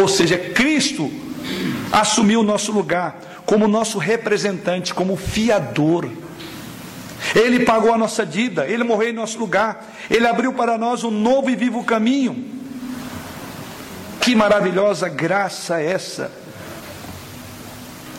[0.00, 1.10] Ou seja, Cristo
[1.90, 6.08] assumiu o nosso lugar como nosso representante, como fiador.
[7.34, 11.10] Ele pagou a nossa dívida, ele morreu em nosso lugar, ele abriu para nós um
[11.10, 12.44] novo e vivo caminho.
[14.20, 16.45] Que maravilhosa graça essa!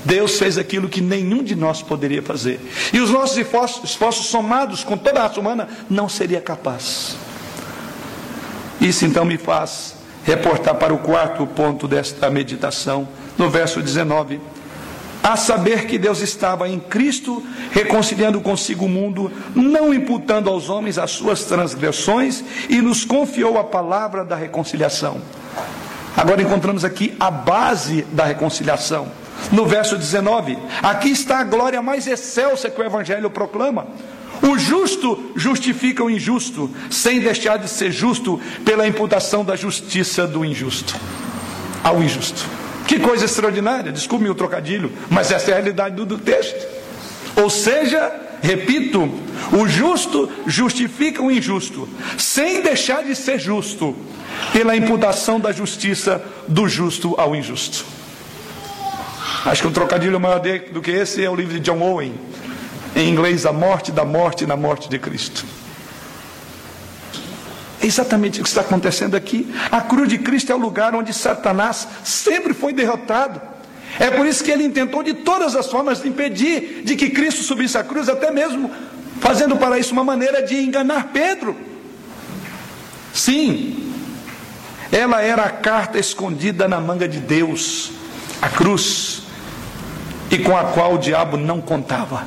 [0.07, 2.61] Deus fez aquilo que nenhum de nós poderia fazer.
[2.93, 7.17] E os nossos esforços, esforços somados com toda a raça humana não seria capaz.
[8.79, 14.39] Isso então me faz reportar para o quarto ponto desta meditação, no verso 19.
[15.21, 20.97] A saber que Deus estava em Cristo, reconciliando consigo o mundo, não imputando aos homens
[20.97, 25.19] as suas transgressões, e nos confiou a palavra da reconciliação.
[26.15, 29.26] Agora encontramos aqui a base da reconciliação.
[29.51, 33.87] No verso 19, aqui está a glória mais excelsa que o Evangelho proclama.
[34.41, 40.45] O justo justifica o injusto, sem deixar de ser justo pela imputação da justiça do
[40.45, 40.95] injusto
[41.83, 42.45] ao injusto.
[42.87, 46.65] Que coisa extraordinária, desculpe o trocadilho, mas essa é a realidade do, do texto.
[47.35, 49.09] Ou seja, repito,
[49.51, 53.95] o justo justifica o injusto, sem deixar de ser justo,
[54.53, 57.85] pela imputação da justiça do justo ao injusto.
[59.47, 60.41] Acho que um trocadilho maior
[60.73, 62.13] do que esse é o livro de John Owen,
[62.93, 65.45] em inglês, A Morte da Morte na Morte de Cristo.
[67.81, 69.49] É exatamente o que está acontecendo aqui.
[69.71, 73.41] A cruz de Cristo é o lugar onde Satanás sempre foi derrotado.
[73.97, 77.77] É por isso que ele intentou de todas as formas impedir de que Cristo subisse
[77.77, 78.69] à cruz, até mesmo
[79.21, 81.55] fazendo para isso uma maneira de enganar Pedro.
[83.13, 83.93] Sim,
[84.91, 87.93] ela era a carta escondida na manga de Deus,
[88.41, 89.26] a cruz,
[90.29, 92.25] e com a qual o diabo não contava.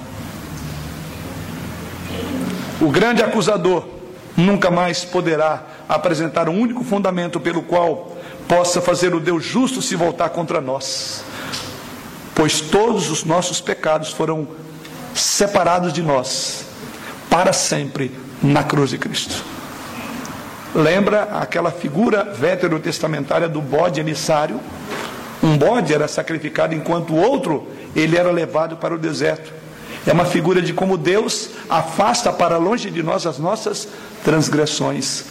[2.80, 3.86] O grande acusador
[4.36, 8.16] nunca mais poderá apresentar um único fundamento pelo qual
[8.48, 11.22] possa fazer o Deus justo se voltar contra nós,
[12.34, 14.48] pois todos os nossos pecados foram
[15.14, 16.64] separados de nós
[17.28, 19.44] para sempre na cruz de Cristo.
[20.74, 24.60] Lembra aquela figura veterotestamentária do bode emissário?
[25.42, 29.52] Um bode era sacrificado enquanto o outro ele era levado para o deserto.
[30.06, 33.88] É uma figura de como Deus afasta para longe de nós as nossas
[34.24, 35.24] transgressões.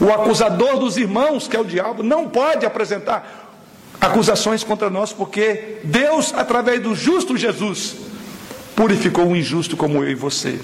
[0.00, 3.52] O acusador dos irmãos, que é o diabo, não pode apresentar
[4.00, 7.96] acusações contra nós, porque Deus, através do justo Jesus,
[8.74, 10.58] purificou um injusto como eu e você.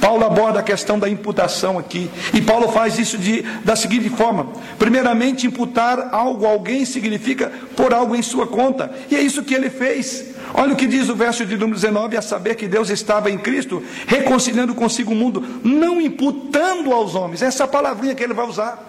[0.00, 4.46] Paulo aborda a questão da imputação aqui, e Paulo faz isso de, da seguinte forma:
[4.78, 9.54] primeiramente, imputar algo a alguém significa pôr algo em sua conta, e é isso que
[9.54, 10.36] ele fez.
[10.54, 13.38] Olha o que diz o verso de número 19: a saber que Deus estava em
[13.38, 18.86] Cristo, reconciliando consigo o mundo, não imputando aos homens, essa palavrinha que ele vai usar.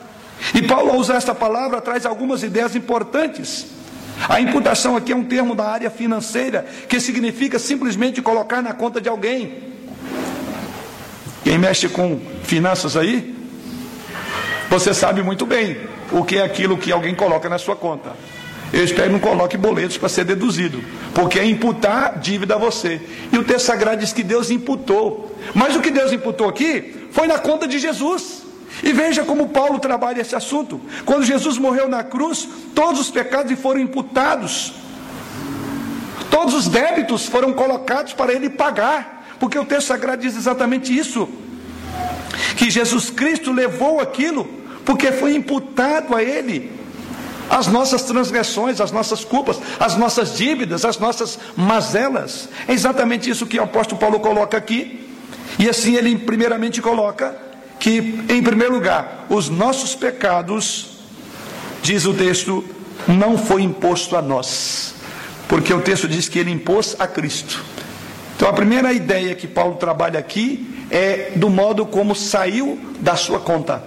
[0.53, 3.78] E Paulo, ao usar essa palavra, traz algumas ideias importantes.
[4.27, 8.99] A imputação aqui é um termo da área financeira, que significa simplesmente colocar na conta
[8.99, 9.69] de alguém.
[11.43, 13.35] Quem mexe com finanças aí,
[14.69, 15.77] você sabe muito bem
[16.11, 18.13] o que é aquilo que alguém coloca na sua conta.
[18.71, 23.01] Eu espero que não coloque boletos para ser deduzido, porque é imputar dívida a você.
[23.31, 25.35] E o texto sagrado diz que Deus imputou.
[25.55, 28.43] Mas o que Deus imputou aqui foi na conta de Jesus.
[28.83, 30.79] E veja como Paulo trabalha esse assunto.
[31.05, 34.73] Quando Jesus morreu na cruz, todos os pecados lhe foram imputados.
[36.31, 39.27] Todos os débitos foram colocados para ele pagar.
[39.39, 41.27] Porque o texto sagrado diz exatamente isso.
[42.55, 44.45] Que Jesus Cristo levou aquilo,
[44.85, 46.79] porque foi imputado a ele
[47.49, 52.47] as nossas transgressões, as nossas culpas, as nossas dívidas, as nossas mazelas.
[52.67, 55.07] É exatamente isso que o apóstolo Paulo coloca aqui.
[55.57, 57.48] E assim ele primeiramente coloca
[57.79, 60.87] que, em primeiro lugar, os nossos pecados,
[61.81, 62.63] diz o texto,
[63.07, 64.93] não foi imposto a nós,
[65.47, 67.63] porque o texto diz que ele impôs a Cristo.
[68.35, 73.39] Então a primeira ideia que Paulo trabalha aqui é do modo como saiu da sua
[73.39, 73.83] conta.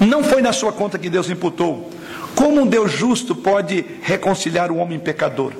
[0.00, 1.90] Não foi na sua conta que Deus imputou.
[2.34, 5.52] Como um Deus justo pode reconciliar o homem pecador?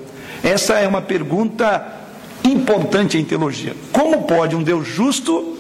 [0.44, 1.86] Essa é uma pergunta
[2.44, 3.74] importante em teologia.
[3.92, 5.57] Como pode um Deus justo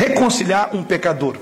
[0.00, 1.36] reconciliar um pecador?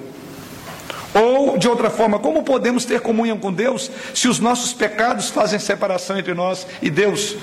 [1.14, 5.61] Ou, de outra forma, como podemos ter comunhão com Deus se os nossos pecados fazem
[5.61, 7.37] separação entre nós e Deus?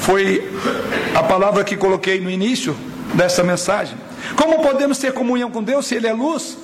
[0.00, 0.50] Foi
[1.14, 2.74] a palavra que coloquei no início
[3.14, 3.96] dessa mensagem.
[4.34, 6.56] Como podemos ter comunhão com Deus se Ele é luz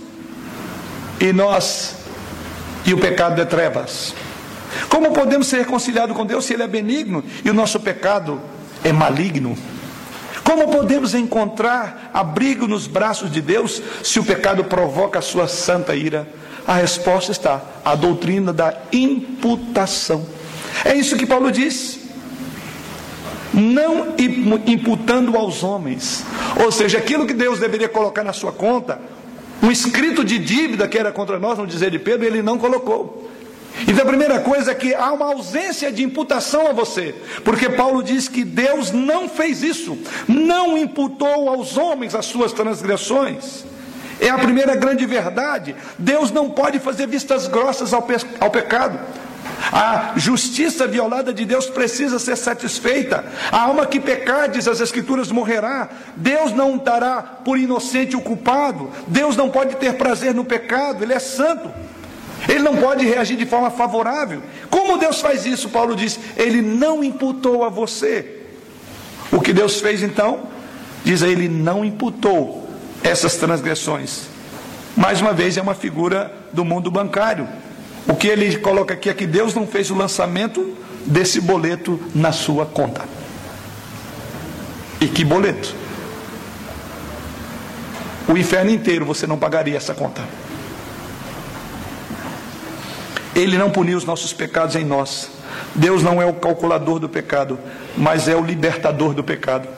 [1.21, 1.97] e nós
[2.87, 4.15] e o pecado é trevas?
[4.89, 8.41] Como podemos ser reconciliados com Deus se Ele é benigno e o nosso pecado
[8.83, 9.57] é maligno?
[10.49, 15.95] Como podemos encontrar abrigo nos braços de Deus se o pecado provoca a sua santa
[15.95, 16.27] ira?
[16.67, 20.25] A resposta está: a doutrina da imputação.
[20.87, 22.01] É isso que Paulo diz.
[23.53, 24.15] Não
[24.67, 26.25] imputando aos homens,
[26.65, 28.99] ou seja, aquilo que Deus deveria colocar na sua conta,
[29.63, 33.31] um escrito de dívida que era contra nós, no dizer de Pedro, ele não colocou.
[33.87, 38.03] Então a primeira coisa é que há uma ausência de imputação a você, porque Paulo
[38.03, 43.65] diz que Deus não fez isso, não imputou aos homens as suas transgressões.
[44.21, 45.77] É a primeira grande verdade.
[45.97, 48.99] Deus não pode fazer vistas grossas ao, pe ao pecado.
[49.73, 53.25] A justiça violada de Deus precisa ser satisfeita.
[53.51, 55.89] A alma que pecar, diz as Escrituras, morrerá.
[56.17, 58.91] Deus não dará por inocente o culpado.
[59.07, 61.71] Deus não pode ter prazer no pecado, Ele é santo.
[62.47, 64.43] Ele não pode reagir de forma favorável.
[64.71, 65.69] Como Deus faz isso?
[65.71, 68.43] Paulo diz: Ele não imputou a você.
[69.33, 70.45] O que Deus fez então?
[71.05, 72.69] Diz ele: não imputou
[73.03, 74.23] essas transgressões.
[74.97, 77.49] Mais uma vez, é uma figura do mundo bancário.
[78.07, 80.77] O que ele coloca aqui é que Deus não fez o lançamento
[81.07, 83.03] desse boleto na sua conta.
[85.01, 85.75] E que boleto?
[88.29, 90.23] o inferno inteiro você não pagaria essa conta.
[93.39, 95.31] Ele não puniu os nossos pecados em nós.
[95.75, 97.59] Deus não é o calculador do pecado,
[97.97, 99.69] mas é o libertador do pecado.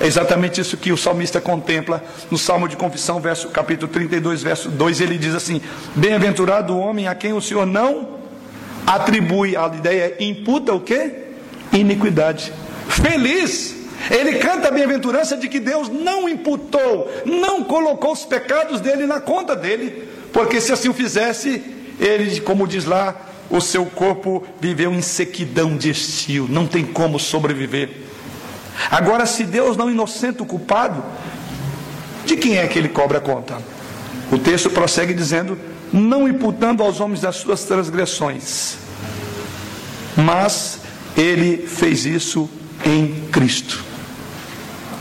[0.00, 4.70] É exatamente isso que o salmista contempla no Salmo de Confissão, verso, capítulo 32, verso
[4.70, 5.00] 2.
[5.00, 5.60] Ele diz assim:
[5.94, 8.18] Bem-aventurado o homem a quem o Senhor não
[8.86, 11.12] atribui, a ideia é imputa o que?
[11.72, 12.52] Iniquidade.
[12.88, 19.06] Feliz ele canta a bem-aventurança de que Deus não imputou, não colocou os pecados dele
[19.06, 23.14] na conta dele, porque se assim o fizesse, ele, como diz lá,
[23.50, 27.90] o seu corpo viveu em sequidão de estio, não tem como sobreviver.
[28.90, 31.02] Agora, se Deus não inocenta o culpado,
[32.24, 33.58] de quem é que ele cobra a conta?
[34.32, 35.58] O texto prossegue dizendo:
[35.92, 38.76] não imputando aos homens as suas transgressões,
[40.16, 40.80] mas
[41.16, 42.48] ele fez isso
[42.84, 43.84] em Cristo.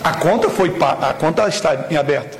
[0.03, 2.37] A conta foi a conta está em aberto.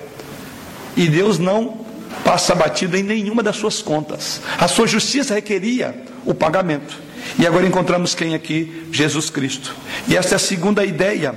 [0.96, 1.83] E Deus não
[2.24, 4.42] passa batido em nenhuma das suas contas.
[4.58, 5.96] A sua justiça requeria
[6.26, 6.98] o pagamento.
[7.38, 8.88] E agora encontramos quem aqui?
[8.92, 9.76] Jesus Cristo.
[10.08, 11.36] E essa é a segunda ideia.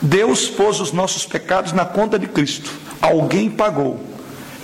[0.00, 2.70] Deus pôs os nossos pecados na conta de Cristo.
[3.00, 4.00] Alguém pagou.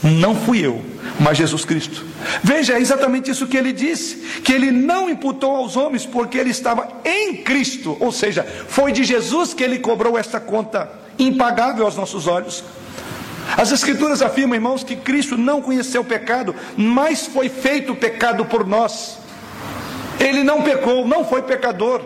[0.02, 0.84] Não fui eu,
[1.18, 2.04] mas Jesus Cristo.
[2.42, 6.50] Veja, é exatamente isso que ele disse: que ele não imputou aos homens porque ele
[6.50, 10.88] estava em Cristo, ou seja, foi de Jesus que ele cobrou esta conta
[11.18, 12.62] impagável aos nossos olhos.
[13.56, 18.66] As Escrituras afirmam, irmãos, que Cristo não conheceu o pecado, mas foi feito pecado por
[18.66, 19.18] nós.
[20.18, 22.00] Ele não pecou, não foi pecador,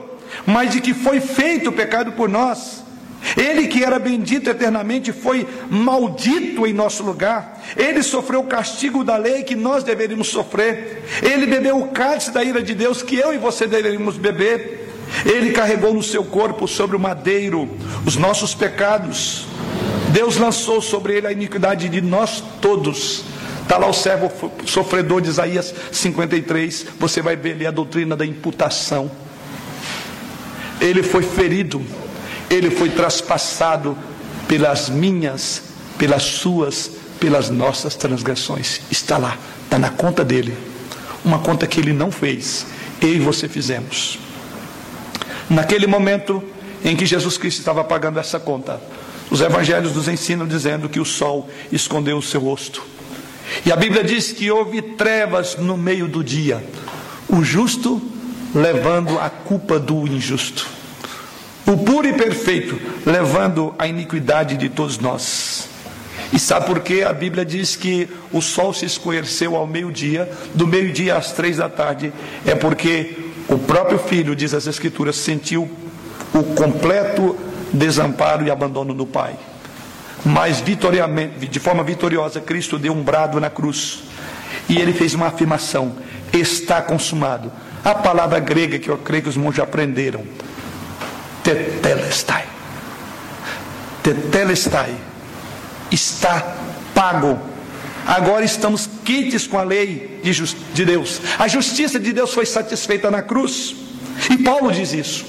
[0.44, 2.82] mas de que foi feito pecado por nós.
[3.36, 7.60] Ele que era bendito eternamente foi maldito em nosso lugar.
[7.76, 11.04] Ele sofreu o castigo da lei que nós deveríamos sofrer.
[11.22, 14.88] Ele bebeu o cálice da ira de Deus que eu e você deveríamos beber.
[15.24, 17.68] Ele carregou no seu corpo sobre o madeiro
[18.06, 19.46] os nossos pecados.
[20.12, 23.24] Deus lançou sobre ele a iniquidade de nós todos.
[23.62, 24.30] Está lá o servo
[24.66, 26.86] sofredor de Isaías 53.
[26.98, 29.10] Você vai ver ali a doutrina da imputação.
[30.80, 31.84] Ele foi ferido
[32.50, 33.96] ele foi traspassado
[34.48, 35.62] pelas minhas,
[35.96, 36.90] pelas suas,
[37.20, 38.80] pelas nossas transgressões.
[38.90, 40.58] Está lá, está na conta dele.
[41.24, 42.66] Uma conta que ele não fez,
[43.00, 44.18] eu e você fizemos.
[45.48, 46.42] Naquele momento
[46.84, 48.80] em que Jesus Cristo estava pagando essa conta,
[49.30, 52.82] os evangelhos nos ensinam dizendo que o sol escondeu o seu rosto.
[53.64, 56.64] E a Bíblia diz que houve trevas no meio do dia,
[57.28, 58.00] o justo
[58.54, 60.80] levando a culpa do injusto
[61.70, 65.68] o puro e perfeito, levando a iniquidade de todos nós.
[66.32, 67.04] E sabe por quê?
[67.06, 71.68] A Bíblia diz que o sol se escureceu ao meio-dia, do meio-dia às três da
[71.68, 72.12] tarde,
[72.44, 73.16] é porque
[73.48, 75.70] o próprio filho, diz as Escrituras, sentiu
[76.34, 77.36] o completo
[77.72, 79.36] desamparo e abandono do Pai.
[80.24, 84.00] Mas de forma vitoriosa, Cristo deu um brado na cruz
[84.68, 85.94] e ele fez uma afirmação:
[86.32, 87.50] está consumado.
[87.82, 90.22] A palavra grega que eu creio que os monges aprenderam
[91.42, 92.46] tetelestai.
[94.02, 94.94] Tetelestai.
[95.90, 96.56] Está
[96.94, 97.38] pago.
[98.06, 100.32] Agora estamos quites com a lei de,
[100.74, 101.20] de Deus.
[101.38, 103.74] A justiça de Deus foi satisfeita na cruz.
[104.30, 105.24] E Paulo diz isso.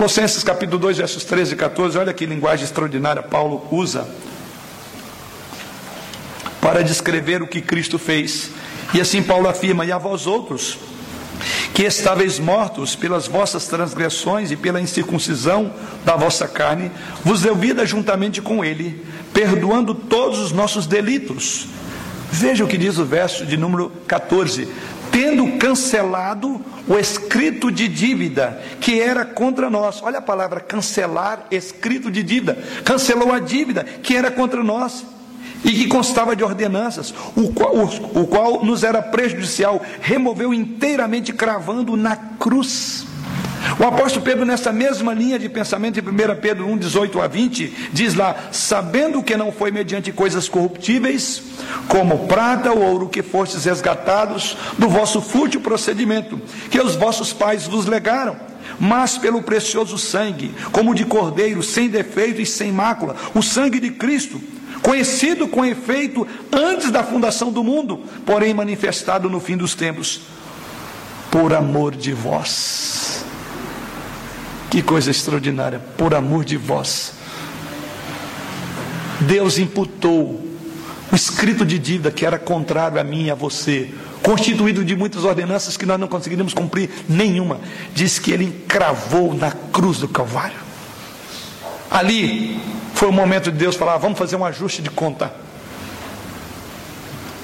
[0.00, 4.08] Colossenses capítulo 2, versos 13 e 14, olha que linguagem extraordinária Paulo usa
[6.58, 8.48] para descrever o que Cristo fez.
[8.94, 10.78] E assim Paulo afirma: E a vós outros,
[11.74, 15.70] que estáveis mortos pelas vossas transgressões e pela incircuncisão
[16.02, 16.90] da vossa carne,
[17.22, 21.66] vos deu vida juntamente com ele, perdoando todos os nossos delitos.
[22.32, 24.66] Veja o que diz o verso de número 14:
[25.10, 30.02] tendo cancelado o escrito de dívida que era contra nós.
[30.02, 32.58] Olha a palavra cancelar, escrito de dívida.
[32.84, 35.04] Cancelou a dívida que era contra nós
[35.64, 41.32] e que constava de ordenanças, o qual, o, o qual nos era prejudicial, removeu inteiramente,
[41.32, 43.06] cravando na cruz.
[43.78, 47.90] O apóstolo Pedro, nessa mesma linha de pensamento, em 1 Pedro 1, 18 a 20,
[47.92, 51.42] diz lá: Sabendo que não foi mediante coisas corruptíveis,
[51.88, 56.40] como prata ou ouro, que fostes resgatados do vosso fútil procedimento,
[56.70, 58.36] que os vossos pais vos legaram,
[58.78, 63.90] mas pelo precioso sangue, como de cordeiro, sem defeito e sem mácula, o sangue de
[63.90, 64.40] Cristo
[64.82, 70.22] conhecido com efeito antes da fundação do mundo, porém manifestado no fim dos tempos,
[71.30, 73.24] por amor de vós.
[74.70, 77.12] Que coisa extraordinária, por amor de vós.
[79.20, 80.48] Deus imputou
[81.10, 83.92] o escrito de dívida que era contrário a mim e a você,
[84.22, 87.60] constituído de muitas ordenanças que nós não conseguiríamos cumprir nenhuma.
[87.92, 90.56] Diz que ele encravou na cruz do Calvário.
[91.90, 92.60] Ali
[92.94, 95.34] foi o momento de Deus falar: vamos fazer um ajuste de conta.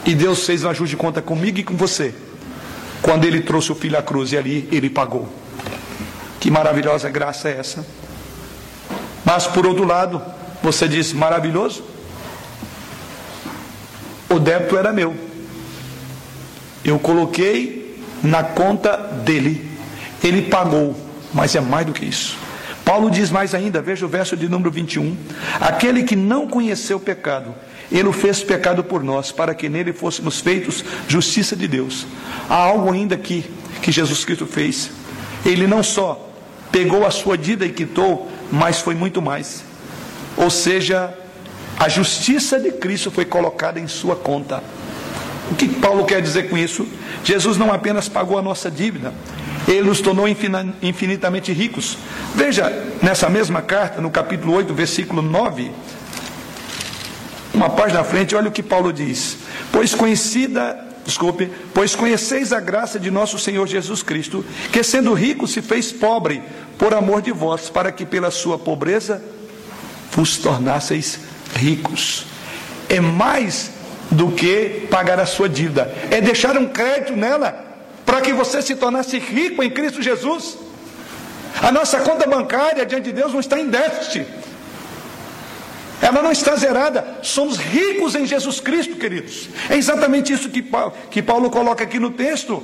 [0.05, 2.15] E Deus fez um ajuste de conta comigo e com você.
[3.03, 5.29] Quando Ele trouxe o filho à cruz e ali Ele pagou.
[6.47, 7.85] Que maravilhosa graça é essa.
[9.25, 10.23] Mas por outro lado,
[10.63, 11.83] você diz: maravilhoso.
[14.31, 15.17] O débito era meu.
[16.85, 19.69] Eu coloquei na conta dele.
[20.23, 20.97] Ele pagou,
[21.35, 22.39] mas é mais do que isso.
[22.85, 25.17] Paulo diz mais ainda, veja o verso de número 21.
[25.61, 27.57] Aquele que não conheceu pecado,
[27.91, 32.07] ele o fez pecado por nós, para que nele fôssemos feitos justiça de Deus.
[32.49, 33.51] Há algo ainda aqui
[33.83, 34.93] que Jesus Cristo fez.
[35.45, 36.26] Ele não só
[36.77, 39.65] pegou a sua dívida e quitou, mas foi muito mais.
[40.37, 41.11] Ou seja,
[41.79, 44.63] a justiça de Cristo foi colocada em sua conta.
[45.51, 46.87] O que Paulo quer dizer com isso?
[47.25, 49.15] Jesus não apenas pagou a nossa dívida,
[49.67, 51.97] ele nos tornou infinitamente ricos.
[52.35, 52.71] Veja,
[53.03, 55.71] nessa mesma carta, no capítulo 8, versículo 9,
[57.55, 59.39] uma página à frente, olha o que Paulo diz:
[59.73, 65.47] Pois conhecida, desculpe, pois conheceis a graça de nosso Senhor Jesus Cristo, que sendo rico
[65.47, 66.43] se fez pobre
[66.77, 69.23] por amor de vós, para que pela sua pobreza
[70.11, 71.21] vos tornasseis
[71.55, 72.27] ricos.
[72.89, 73.71] É mais
[74.11, 77.65] do que pagar a sua dívida, é deixar um crédito nela,
[78.05, 80.59] para que você se tornasse rico em Cristo Jesus.
[81.63, 84.27] A nossa conta bancária diante de Deus não está em déficit,
[86.01, 89.49] ela não está zerada, somos ricos em Jesus Cristo, queridos.
[89.71, 92.63] É exatamente isso que Paulo, que Paulo coloca aqui no texto.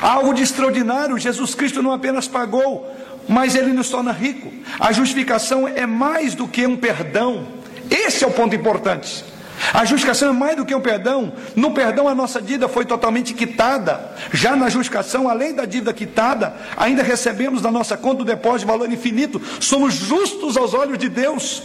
[0.00, 2.90] Algo de extraordinário, Jesus Cristo não apenas pagou,
[3.28, 4.52] mas ele nos torna rico.
[4.80, 7.46] A justificação é mais do que um perdão.
[7.90, 9.24] Esse é o ponto importante.
[9.72, 11.32] A justificação é mais do que um perdão.
[11.54, 14.12] No perdão, a nossa dívida foi totalmente quitada.
[14.32, 18.66] Já na justificação, além da dívida quitada, ainda recebemos da nossa conta o depósito de
[18.66, 19.40] valor infinito.
[19.60, 21.62] Somos justos aos olhos de Deus.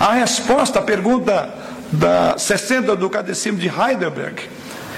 [0.00, 1.52] A resposta à pergunta
[1.92, 4.42] da 60 do Catecismo de Heidelberg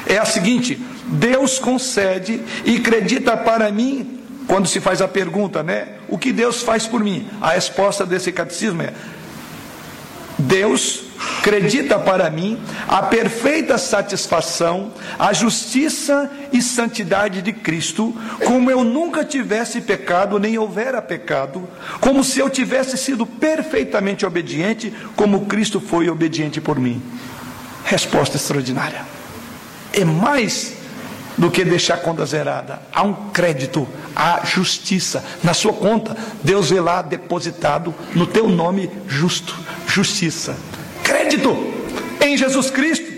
[0.06, 5.88] é a seguinte: Deus concede e acredita para mim, quando se faz a pergunta, né?
[6.08, 7.28] O que Deus faz por mim?
[7.40, 8.92] A resposta desse catecismo é:
[10.38, 11.05] Deus
[11.38, 12.58] acredita para mim
[12.88, 18.14] a perfeita satisfação, a justiça e santidade de Cristo,
[18.44, 21.68] como eu nunca tivesse pecado, nem houvera pecado,
[22.00, 27.02] como se eu tivesse sido perfeitamente obediente, como Cristo foi obediente por mim.
[27.84, 29.04] Resposta extraordinária.
[29.92, 30.76] É mais
[31.36, 32.80] do que deixar a conta zerada.
[32.92, 36.16] Há um crédito, há justiça na sua conta.
[36.42, 39.54] Deus vê lá depositado no teu nome justo,
[39.86, 40.56] justiça.
[41.36, 41.74] Crédito
[42.20, 43.14] em Jesus Cristo.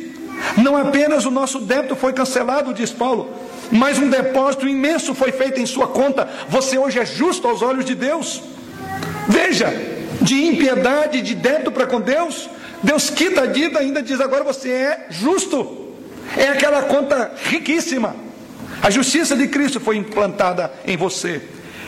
[0.57, 3.33] Não apenas o nosso débito foi cancelado, diz Paulo,
[3.71, 6.29] mas um depósito imenso foi feito em sua conta.
[6.49, 8.43] Você hoje é justo aos olhos de Deus.
[9.29, 9.73] Veja,
[10.21, 12.49] de impiedade, de débito para com Deus,
[12.83, 15.89] Deus quita a dívida, ainda diz agora você é justo.
[16.37, 18.15] É aquela conta riquíssima.
[18.83, 21.43] A justiça de Cristo foi implantada em você.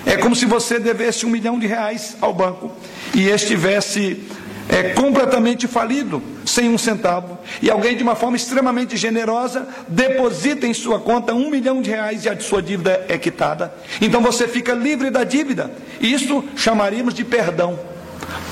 [0.07, 2.73] É como se você devesse um milhão de reais ao banco
[3.15, 4.23] e estivesse
[4.71, 10.73] é, completamente falido, sem um centavo, e alguém de uma forma extremamente generosa deposita em
[10.73, 13.75] sua conta um milhão de reais e a sua dívida é quitada.
[14.01, 15.71] Então você fica livre da dívida.
[16.01, 17.79] Isso chamaríamos de perdão.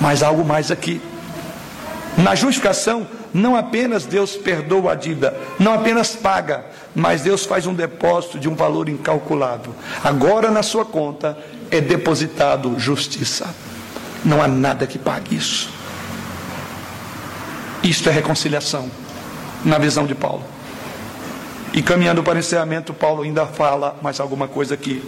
[0.00, 1.00] Mas algo mais aqui.
[2.16, 6.64] Na justificação, não apenas Deus perdoa a dívida, não apenas paga,
[6.96, 9.72] mas Deus faz um depósito de um valor incalculável.
[10.02, 11.38] Agora na sua conta
[11.70, 13.54] é depositado justiça.
[14.24, 15.77] Não há nada que pague isso.
[17.88, 18.90] Isto é reconciliação,
[19.64, 20.44] na visão de Paulo.
[21.72, 25.02] E caminhando para o encerramento, Paulo ainda fala mais alguma coisa aqui.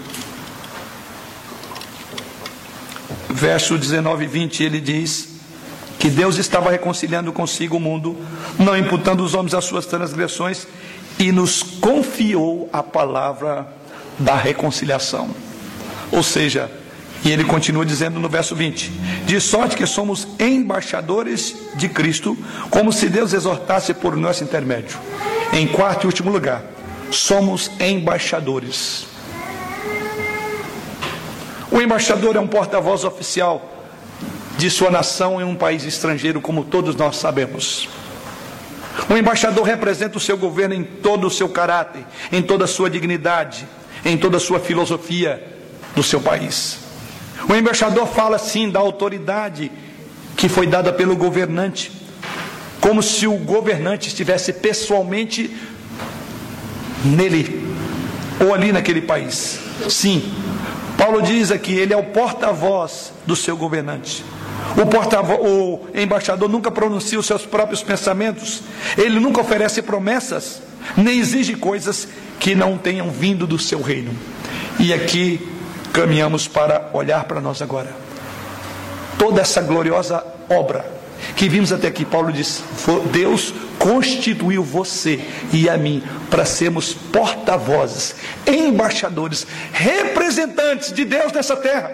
[3.28, 5.28] Verso 19 e 20, ele diz:
[5.98, 8.16] que Deus estava reconciliando consigo o mundo,
[8.58, 10.66] não imputando os homens as suas transgressões,
[11.18, 13.70] e nos confiou a palavra
[14.18, 15.28] da reconciliação.
[16.10, 16.70] Ou seja,
[17.24, 18.90] e ele continua dizendo no verso 20:
[19.26, 22.36] De sorte que somos embaixadores de Cristo,
[22.70, 24.98] como se Deus exortasse por nosso intermédio.
[25.52, 26.62] Em quarto e último lugar,
[27.10, 29.06] somos embaixadores.
[31.70, 33.76] O embaixador é um porta-voz oficial
[34.56, 37.88] de sua nação em um país estrangeiro, como todos nós sabemos.
[39.08, 42.90] O embaixador representa o seu governo em todo o seu caráter, em toda a sua
[42.90, 43.66] dignidade,
[44.04, 45.42] em toda a sua filosofia
[45.94, 46.89] do seu país.
[47.48, 49.70] O embaixador fala sim da autoridade
[50.36, 51.92] que foi dada pelo governante,
[52.80, 55.54] como se o governante estivesse pessoalmente
[57.04, 57.68] nele
[58.40, 59.58] ou ali naquele país.
[59.88, 60.32] Sim,
[60.96, 64.24] Paulo diz aqui, ele é o porta-voz do seu governante.
[64.76, 68.62] O, porta o embaixador nunca pronuncia os seus próprios pensamentos,
[68.96, 70.62] ele nunca oferece promessas,
[70.96, 74.12] nem exige coisas que não tenham vindo do seu reino.
[74.78, 75.46] E aqui
[75.92, 77.94] caminhamos para olhar para nós agora.
[79.18, 81.00] Toda essa gloriosa obra
[81.36, 82.62] que vimos até aqui, Paulo diz:
[83.12, 85.20] Deus constituiu você
[85.52, 88.14] e a mim para sermos porta-vozes,
[88.46, 91.92] embaixadores, representantes de Deus nessa terra.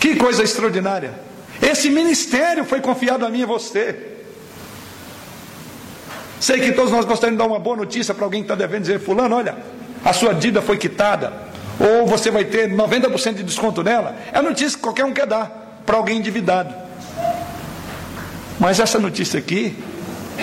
[0.00, 1.12] Que coisa extraordinária!
[1.60, 4.17] Esse ministério foi confiado a mim e a você.
[6.40, 8.82] Sei que todos nós gostaríamos de dar uma boa notícia para alguém que está devendo,
[8.82, 9.56] dizer: Fulano, olha,
[10.04, 11.32] a sua dívida foi quitada
[11.78, 14.16] ou você vai ter 90% de desconto nela.
[14.32, 16.74] É a notícia que qualquer um quer dar para alguém endividado.
[18.58, 19.76] Mas essa notícia aqui,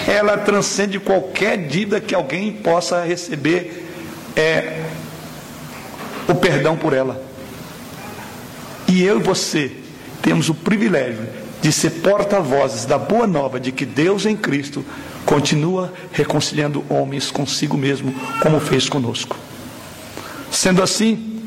[0.08, 3.86] ela transcende qualquer dívida que alguém possa receber
[4.36, 4.82] é,
[6.28, 7.22] o perdão por ela.
[8.88, 9.72] E eu e você
[10.22, 11.28] temos o privilégio
[11.62, 14.86] de ser porta-vozes da boa nova de que Deus em Cristo
[15.26, 19.36] continua reconciliando homens consigo mesmo, como fez conosco.
[20.51, 21.41] Sendo assim,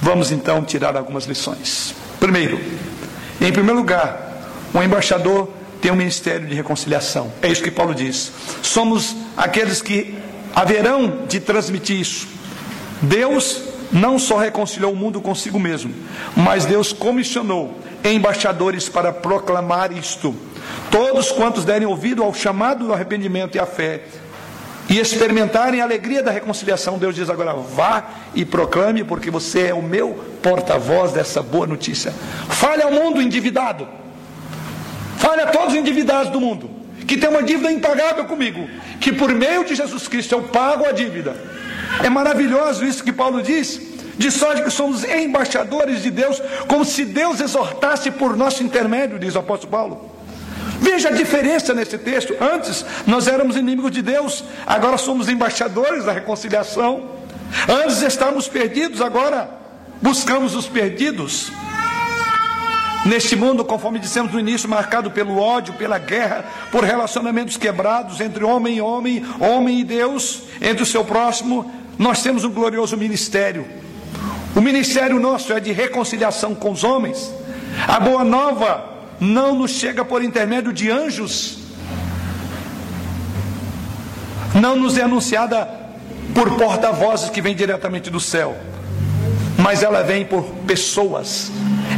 [0.00, 1.94] vamos então tirar algumas lições.
[2.18, 2.58] Primeiro,
[3.40, 4.24] em primeiro lugar,
[4.72, 5.48] o embaixador
[5.80, 7.30] tem um ministério de reconciliação.
[7.42, 8.32] É isso que Paulo diz.
[8.62, 10.16] Somos aqueles que
[10.54, 12.26] haverão de transmitir isso.
[13.02, 13.60] Deus
[13.92, 15.94] não só reconciliou o mundo consigo mesmo,
[16.34, 20.34] mas Deus comissionou embaixadores para proclamar isto.
[20.90, 24.02] Todos quantos derem ouvido ao chamado do arrependimento e à fé
[24.88, 29.74] e experimentarem a alegria da reconciliação, Deus diz agora: vá e proclame, porque você é
[29.74, 32.12] o meu porta-voz dessa boa notícia.
[32.50, 33.88] Fale ao mundo endividado,
[35.16, 36.70] fale a todos os endividados do mundo,
[37.06, 38.68] que tem uma dívida impagável comigo,
[39.00, 41.34] que por meio de Jesus Cristo eu pago a dívida.
[42.02, 43.80] É maravilhoso isso que Paulo diz,
[44.16, 49.34] de sorte que somos embaixadores de Deus, como se Deus exortasse por nosso intermédio, diz
[49.34, 50.10] o apóstolo Paulo.
[50.80, 52.34] Veja a diferença nesse texto.
[52.40, 57.10] Antes nós éramos inimigos de Deus, agora somos embaixadores da reconciliação.
[57.68, 59.48] Antes estávamos perdidos, agora
[60.00, 61.50] buscamos os perdidos.
[63.06, 68.42] Neste mundo, conforme dissemos no início, marcado pelo ódio, pela guerra, por relacionamentos quebrados entre
[68.44, 73.83] homem e homem, homem e Deus, entre o seu próximo, nós temos um glorioso ministério.
[74.54, 77.32] O ministério nosso é de reconciliação com os homens.
[77.88, 78.84] A boa nova
[79.18, 81.58] não nos chega por intermédio de anjos,
[84.54, 85.68] não nos é anunciada
[86.32, 88.56] por porta-vozes que vem diretamente do céu,
[89.58, 91.50] mas ela vem por pessoas,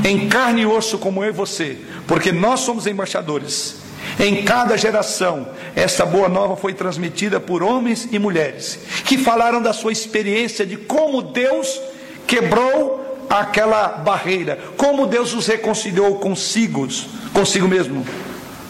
[0.04, 3.76] em carne e osso como eu e você, porque nós somos embaixadores.
[4.18, 9.74] Em cada geração, essa boa nova foi transmitida por homens e mulheres que falaram da
[9.74, 11.78] sua experiência de como Deus
[12.26, 16.86] quebrou aquela barreira, como Deus os reconciliou consigo,
[17.32, 18.06] consigo mesmo.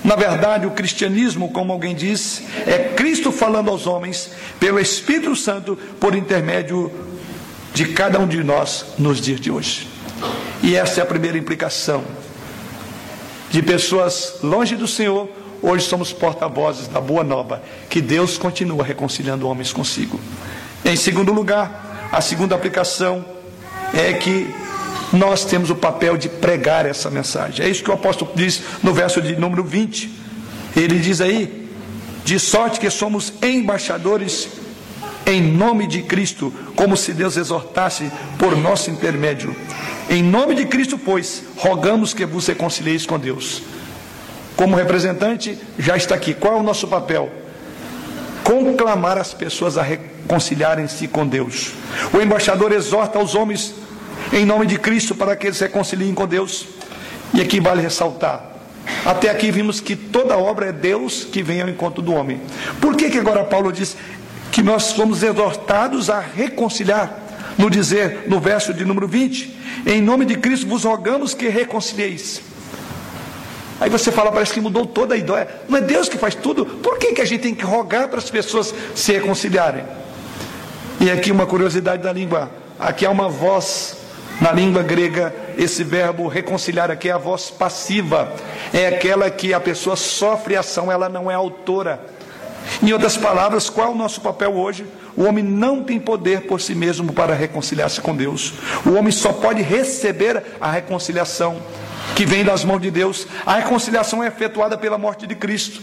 [0.05, 4.31] Na verdade, o cristianismo, como alguém disse, é Cristo falando aos homens
[4.61, 6.93] pelo Espírito Santo por intermédio
[7.75, 9.89] de cada um de nós nos dias de hoje.
[10.63, 12.05] E essa é a primeira implicação.
[13.51, 15.29] De pessoas longe do Senhor,
[15.61, 20.21] hoje somos porta-vozes da boa nova, que Deus continua reconciliando homens consigo.
[20.85, 23.36] Em segundo lugar, a segunda aplicação
[23.95, 24.53] é que
[25.13, 27.65] nós temos o papel de pregar essa mensagem.
[27.65, 30.11] É isso que o apóstolo diz no verso de número 20.
[30.77, 31.69] Ele diz aí:
[32.25, 34.49] de sorte que somos embaixadores
[35.27, 39.57] em nome de Cristo, como se Deus exortasse por nosso intermédio.
[40.09, 43.61] Em nome de Cristo, pois, rogamos que vos reconcilieis com Deus.
[44.57, 46.33] Como representante, já está aqui.
[46.33, 47.29] Qual é o nosso papel?
[48.45, 49.83] Conclamar as pessoas a
[50.27, 51.73] reconciliarem-se com Deus.
[52.13, 53.73] O embaixador exorta aos homens
[54.33, 56.67] em nome de Cristo para que eles se reconciliem com Deus.
[57.33, 58.45] E aqui vale ressaltar:
[59.05, 62.41] até aqui vimos que toda obra é Deus que vem ao encontro do homem.
[62.81, 63.97] Por que, que agora Paulo diz
[64.51, 67.23] que nós somos exortados a reconciliar?
[67.57, 69.57] No dizer, no verso de número 20,
[69.87, 72.43] em nome de Cristo vos rogamos que reconcilieis.
[73.81, 75.49] Aí você fala, parece que mudou toda a ideia.
[75.69, 76.67] Não é Deus que faz tudo?
[76.67, 79.85] Por que, que a gente tem que rogar para as pessoas se reconciliarem?
[80.99, 82.51] E aqui uma curiosidade da língua.
[82.79, 83.97] Aqui há uma voz
[84.41, 88.33] na língua grega, esse verbo reconciliar aqui é a voz passiva,
[88.73, 92.01] é aquela que a pessoa sofre ação, ela não é autora.
[92.83, 94.87] Em outras palavras, qual é o nosso papel hoje?
[95.17, 98.55] O homem não tem poder por si mesmo para reconciliar-se com Deus.
[98.85, 101.57] O homem só pode receber a reconciliação
[102.15, 103.27] que vem das mãos de Deus.
[103.47, 105.81] A reconciliação é efetuada pela morte de Cristo.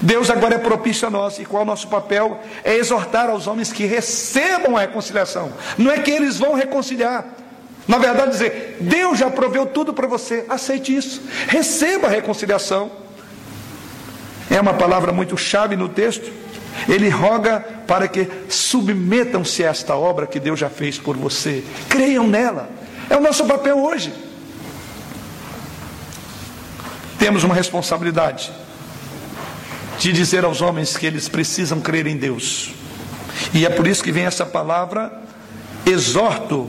[0.00, 2.40] Deus agora é propício a nós, e qual é o nosso papel?
[2.62, 5.52] É exortar aos homens que recebam a reconciliação.
[5.76, 7.24] Não é que eles vão reconciliar,
[7.88, 12.90] Na verdade, dizer, Deus já proveu tudo para você, aceite isso, receba a reconciliação.
[14.48, 16.30] É uma palavra muito chave no texto.
[16.88, 22.28] Ele roga para que submetam-se a esta obra que Deus já fez por você, creiam
[22.28, 22.70] nela.
[23.08, 24.12] É o nosso papel hoje.
[27.18, 28.52] Temos uma responsabilidade
[30.00, 32.70] de dizer aos homens que eles precisam crer em Deus.
[33.52, 35.12] E é por isso que vem essa palavra:
[35.84, 36.68] exorto,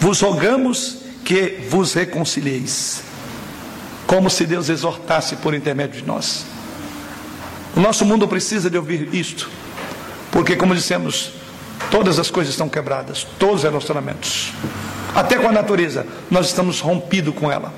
[0.00, 3.02] vos rogamos que vos reconcilieis.
[4.06, 6.46] Como se Deus exortasse por intermédio de nós.
[7.76, 9.50] O nosso mundo precisa de ouvir isto,
[10.32, 11.32] porque, como dissemos,
[11.90, 14.54] todas as coisas estão quebradas, todos os relacionamentos,
[15.14, 17.70] até com a natureza, nós estamos rompidos com ela.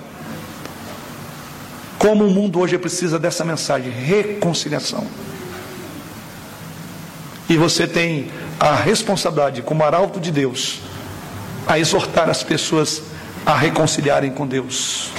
[2.01, 5.07] Como o mundo hoje precisa dessa mensagem, reconciliação.
[7.47, 10.81] E você tem a responsabilidade, como arauto de Deus,
[11.67, 13.03] a exortar as pessoas
[13.45, 15.11] a reconciliarem com Deus.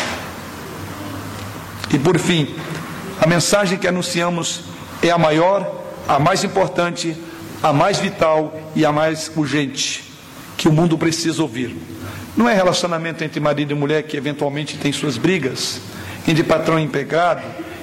[1.94, 2.56] E por fim,
[3.20, 4.62] a mensagem que anunciamos
[5.04, 7.16] é a maior, a mais importante,
[7.62, 10.04] a mais vital e a mais urgente
[10.58, 11.78] que o mundo precisa ouvir.
[12.36, 15.80] Não é relacionamento entre marido e mulher que eventualmente tem suas brigas,
[16.28, 17.42] entre patrão e empregado,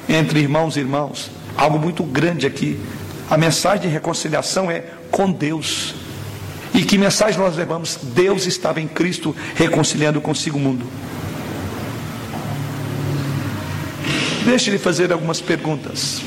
[0.09, 1.31] entre irmãos e irmãos.
[1.57, 2.81] Algo muito grande aqui.
[3.29, 5.95] A mensagem de reconciliação é com Deus.
[6.73, 7.99] E que mensagem nós levamos?
[8.03, 10.87] Deus estava em Cristo reconciliando consigo o mundo.
[14.45, 16.23] Deixe-lhe fazer algumas perguntas.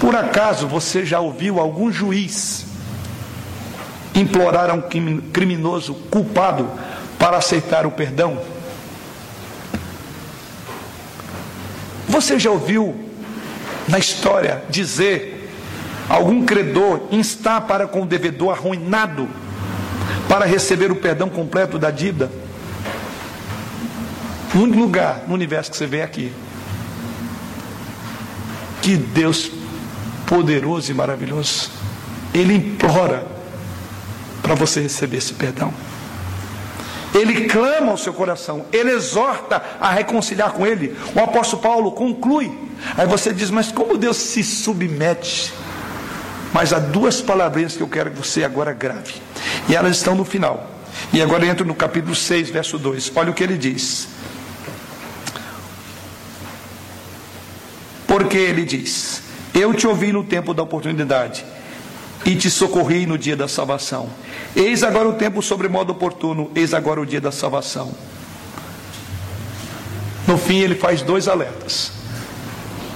[0.00, 2.66] Por acaso você já ouviu algum juiz
[4.14, 4.82] implorar a um
[5.32, 6.68] criminoso culpado
[7.18, 8.51] para aceitar o perdão?
[12.12, 12.94] Você já ouviu
[13.88, 15.50] na história dizer
[16.10, 19.26] algum credor instar para com o devedor arruinado
[20.28, 22.30] para receber o perdão completo da dívida?
[24.54, 26.30] Único lugar no universo que você vê aqui.
[28.82, 29.50] Que Deus
[30.26, 31.70] poderoso e maravilhoso,
[32.34, 33.26] Ele implora
[34.42, 35.72] para você receber esse perdão.
[37.14, 40.96] Ele clama ao seu coração, ele exorta a reconciliar com ele.
[41.14, 42.50] O apóstolo Paulo conclui.
[42.96, 45.52] Aí você diz, mas como Deus se submete?
[46.52, 49.14] Mas há duas palavrinhas que eu quero que você agora grave.
[49.68, 50.70] E elas estão no final.
[51.12, 53.12] E agora entro no capítulo 6, verso 2.
[53.14, 54.08] Olha o que ele diz.
[58.06, 59.22] Porque ele diz:
[59.54, 61.44] Eu te ouvi no tempo da oportunidade
[62.24, 64.08] e te socorri no dia da salvação.
[64.54, 67.92] Eis agora o tempo sobre modo oportuno, eis agora o dia da salvação.
[70.26, 71.92] No fim, ele faz dois alertas.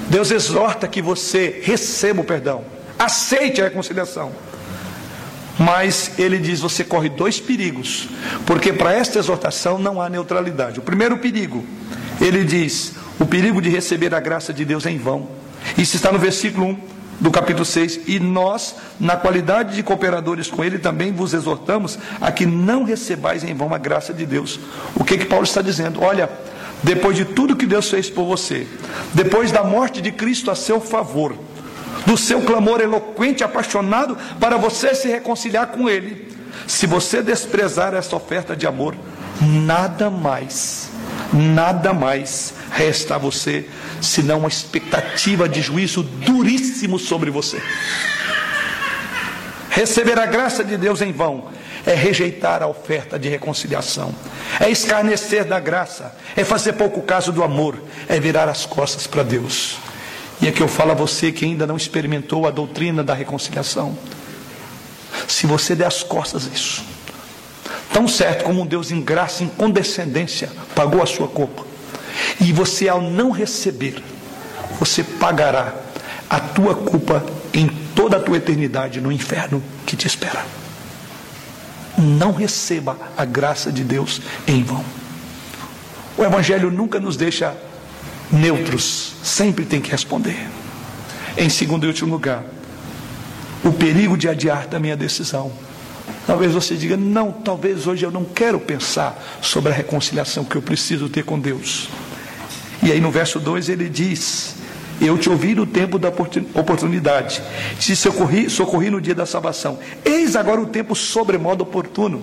[0.09, 2.65] Deus exorta que você receba o perdão,
[2.99, 4.33] aceite a reconciliação.
[5.59, 8.09] Mas ele diz: você corre dois perigos,
[8.45, 10.79] porque para esta exortação não há neutralidade.
[10.79, 11.65] O primeiro perigo,
[12.21, 15.29] ele diz: o perigo de receber a graça de Deus em vão.
[15.77, 20.63] Isso está no versículo 1 do capítulo 6, e nós, na qualidade de cooperadores com
[20.63, 24.61] ele, também vos exortamos a que não recebais em vão a graça de Deus.
[24.95, 26.03] O que que Paulo está dizendo?
[26.03, 26.29] Olha,
[26.83, 28.67] depois de tudo que Deus fez por você,
[29.15, 31.35] depois da morte de Cristo a seu favor,
[32.05, 36.29] do seu clamor eloquente, apaixonado para você se reconciliar com ele,
[36.67, 38.95] se você desprezar essa oferta de amor,
[39.41, 40.91] nada mais,
[41.33, 43.69] nada mais resta a você
[44.01, 47.61] senão uma expectativa de juízo duríssimo sobre você.
[49.71, 51.49] Receber a graça de Deus em vão
[51.85, 54.13] é rejeitar a oferta de reconciliação,
[54.59, 59.23] é escarnecer da graça, é fazer pouco caso do amor, é virar as costas para
[59.23, 59.79] Deus.
[60.41, 63.97] E é que eu falo a você que ainda não experimentou a doutrina da reconciliação.
[65.29, 66.85] Se você der as costas a isso,
[67.97, 71.65] tão certo como um Deus em graça, em condescendência, pagou a sua culpa,
[72.39, 74.03] e você, ao não receber,
[74.79, 75.75] você pagará
[76.29, 77.25] a tua culpa
[77.55, 80.45] em toda a tua eternidade no inferno que te espera.
[81.97, 84.85] Não receba a graça de Deus em vão.
[86.19, 87.57] O Evangelho nunca nos deixa
[88.31, 90.47] neutros, sempre tem que responder.
[91.35, 92.45] Em segundo e último lugar,
[93.65, 95.51] o perigo de adiar também a decisão.
[96.27, 100.63] Talvez você diga, não, talvez hoje eu não quero pensar sobre a reconciliação que eu
[100.63, 101.89] preciso ter com Deus.
[102.83, 104.57] E aí no verso 2 ele diz:
[105.01, 107.41] Eu te ouvi no tempo da oportunidade,
[107.79, 109.79] te socorri, socorri no dia da salvação.
[110.05, 112.21] Eis agora o tempo sobremodo oportuno.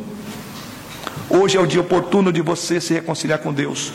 [1.30, 3.93] Hoje é o dia oportuno de você se reconciliar com Deus.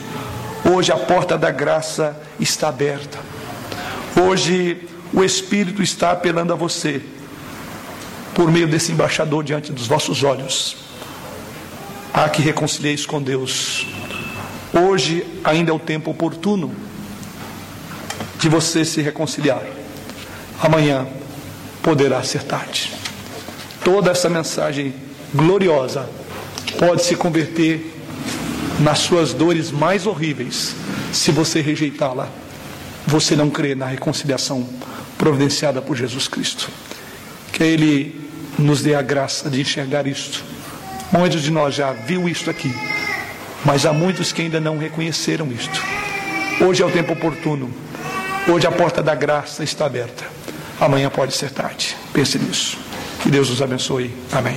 [0.64, 3.18] Hoje a porta da graça está aberta.
[4.18, 7.02] Hoje o Espírito está apelando a você
[8.38, 10.76] por meio desse embaixador diante dos vossos olhos.
[12.14, 13.84] Há que reconcilieis com Deus.
[14.72, 16.72] Hoje ainda é o tempo oportuno
[18.38, 19.64] de você se reconciliar.
[20.62, 21.04] Amanhã
[21.82, 22.92] poderá ser tarde.
[23.82, 24.94] Toda essa mensagem
[25.34, 26.08] gloriosa
[26.78, 27.92] pode se converter
[28.78, 30.76] nas suas dores mais horríveis
[31.12, 32.28] se você rejeitá-la.
[33.04, 34.64] Você não crê na reconciliação
[35.18, 36.68] providenciada por Jesus Cristo.
[37.52, 38.27] Que Ele
[38.58, 40.44] nos dê a graça de enxergar isto.
[41.12, 42.74] Muitos de nós já viu isto aqui,
[43.64, 45.82] mas há muitos que ainda não reconheceram isto.
[46.60, 47.72] Hoje é o tempo oportuno.
[48.48, 50.24] Hoje a porta da graça está aberta.
[50.80, 51.96] Amanhã pode ser tarde.
[52.12, 52.78] Pense nisso.
[53.22, 54.14] Que Deus nos abençoe.
[54.32, 54.56] Amém.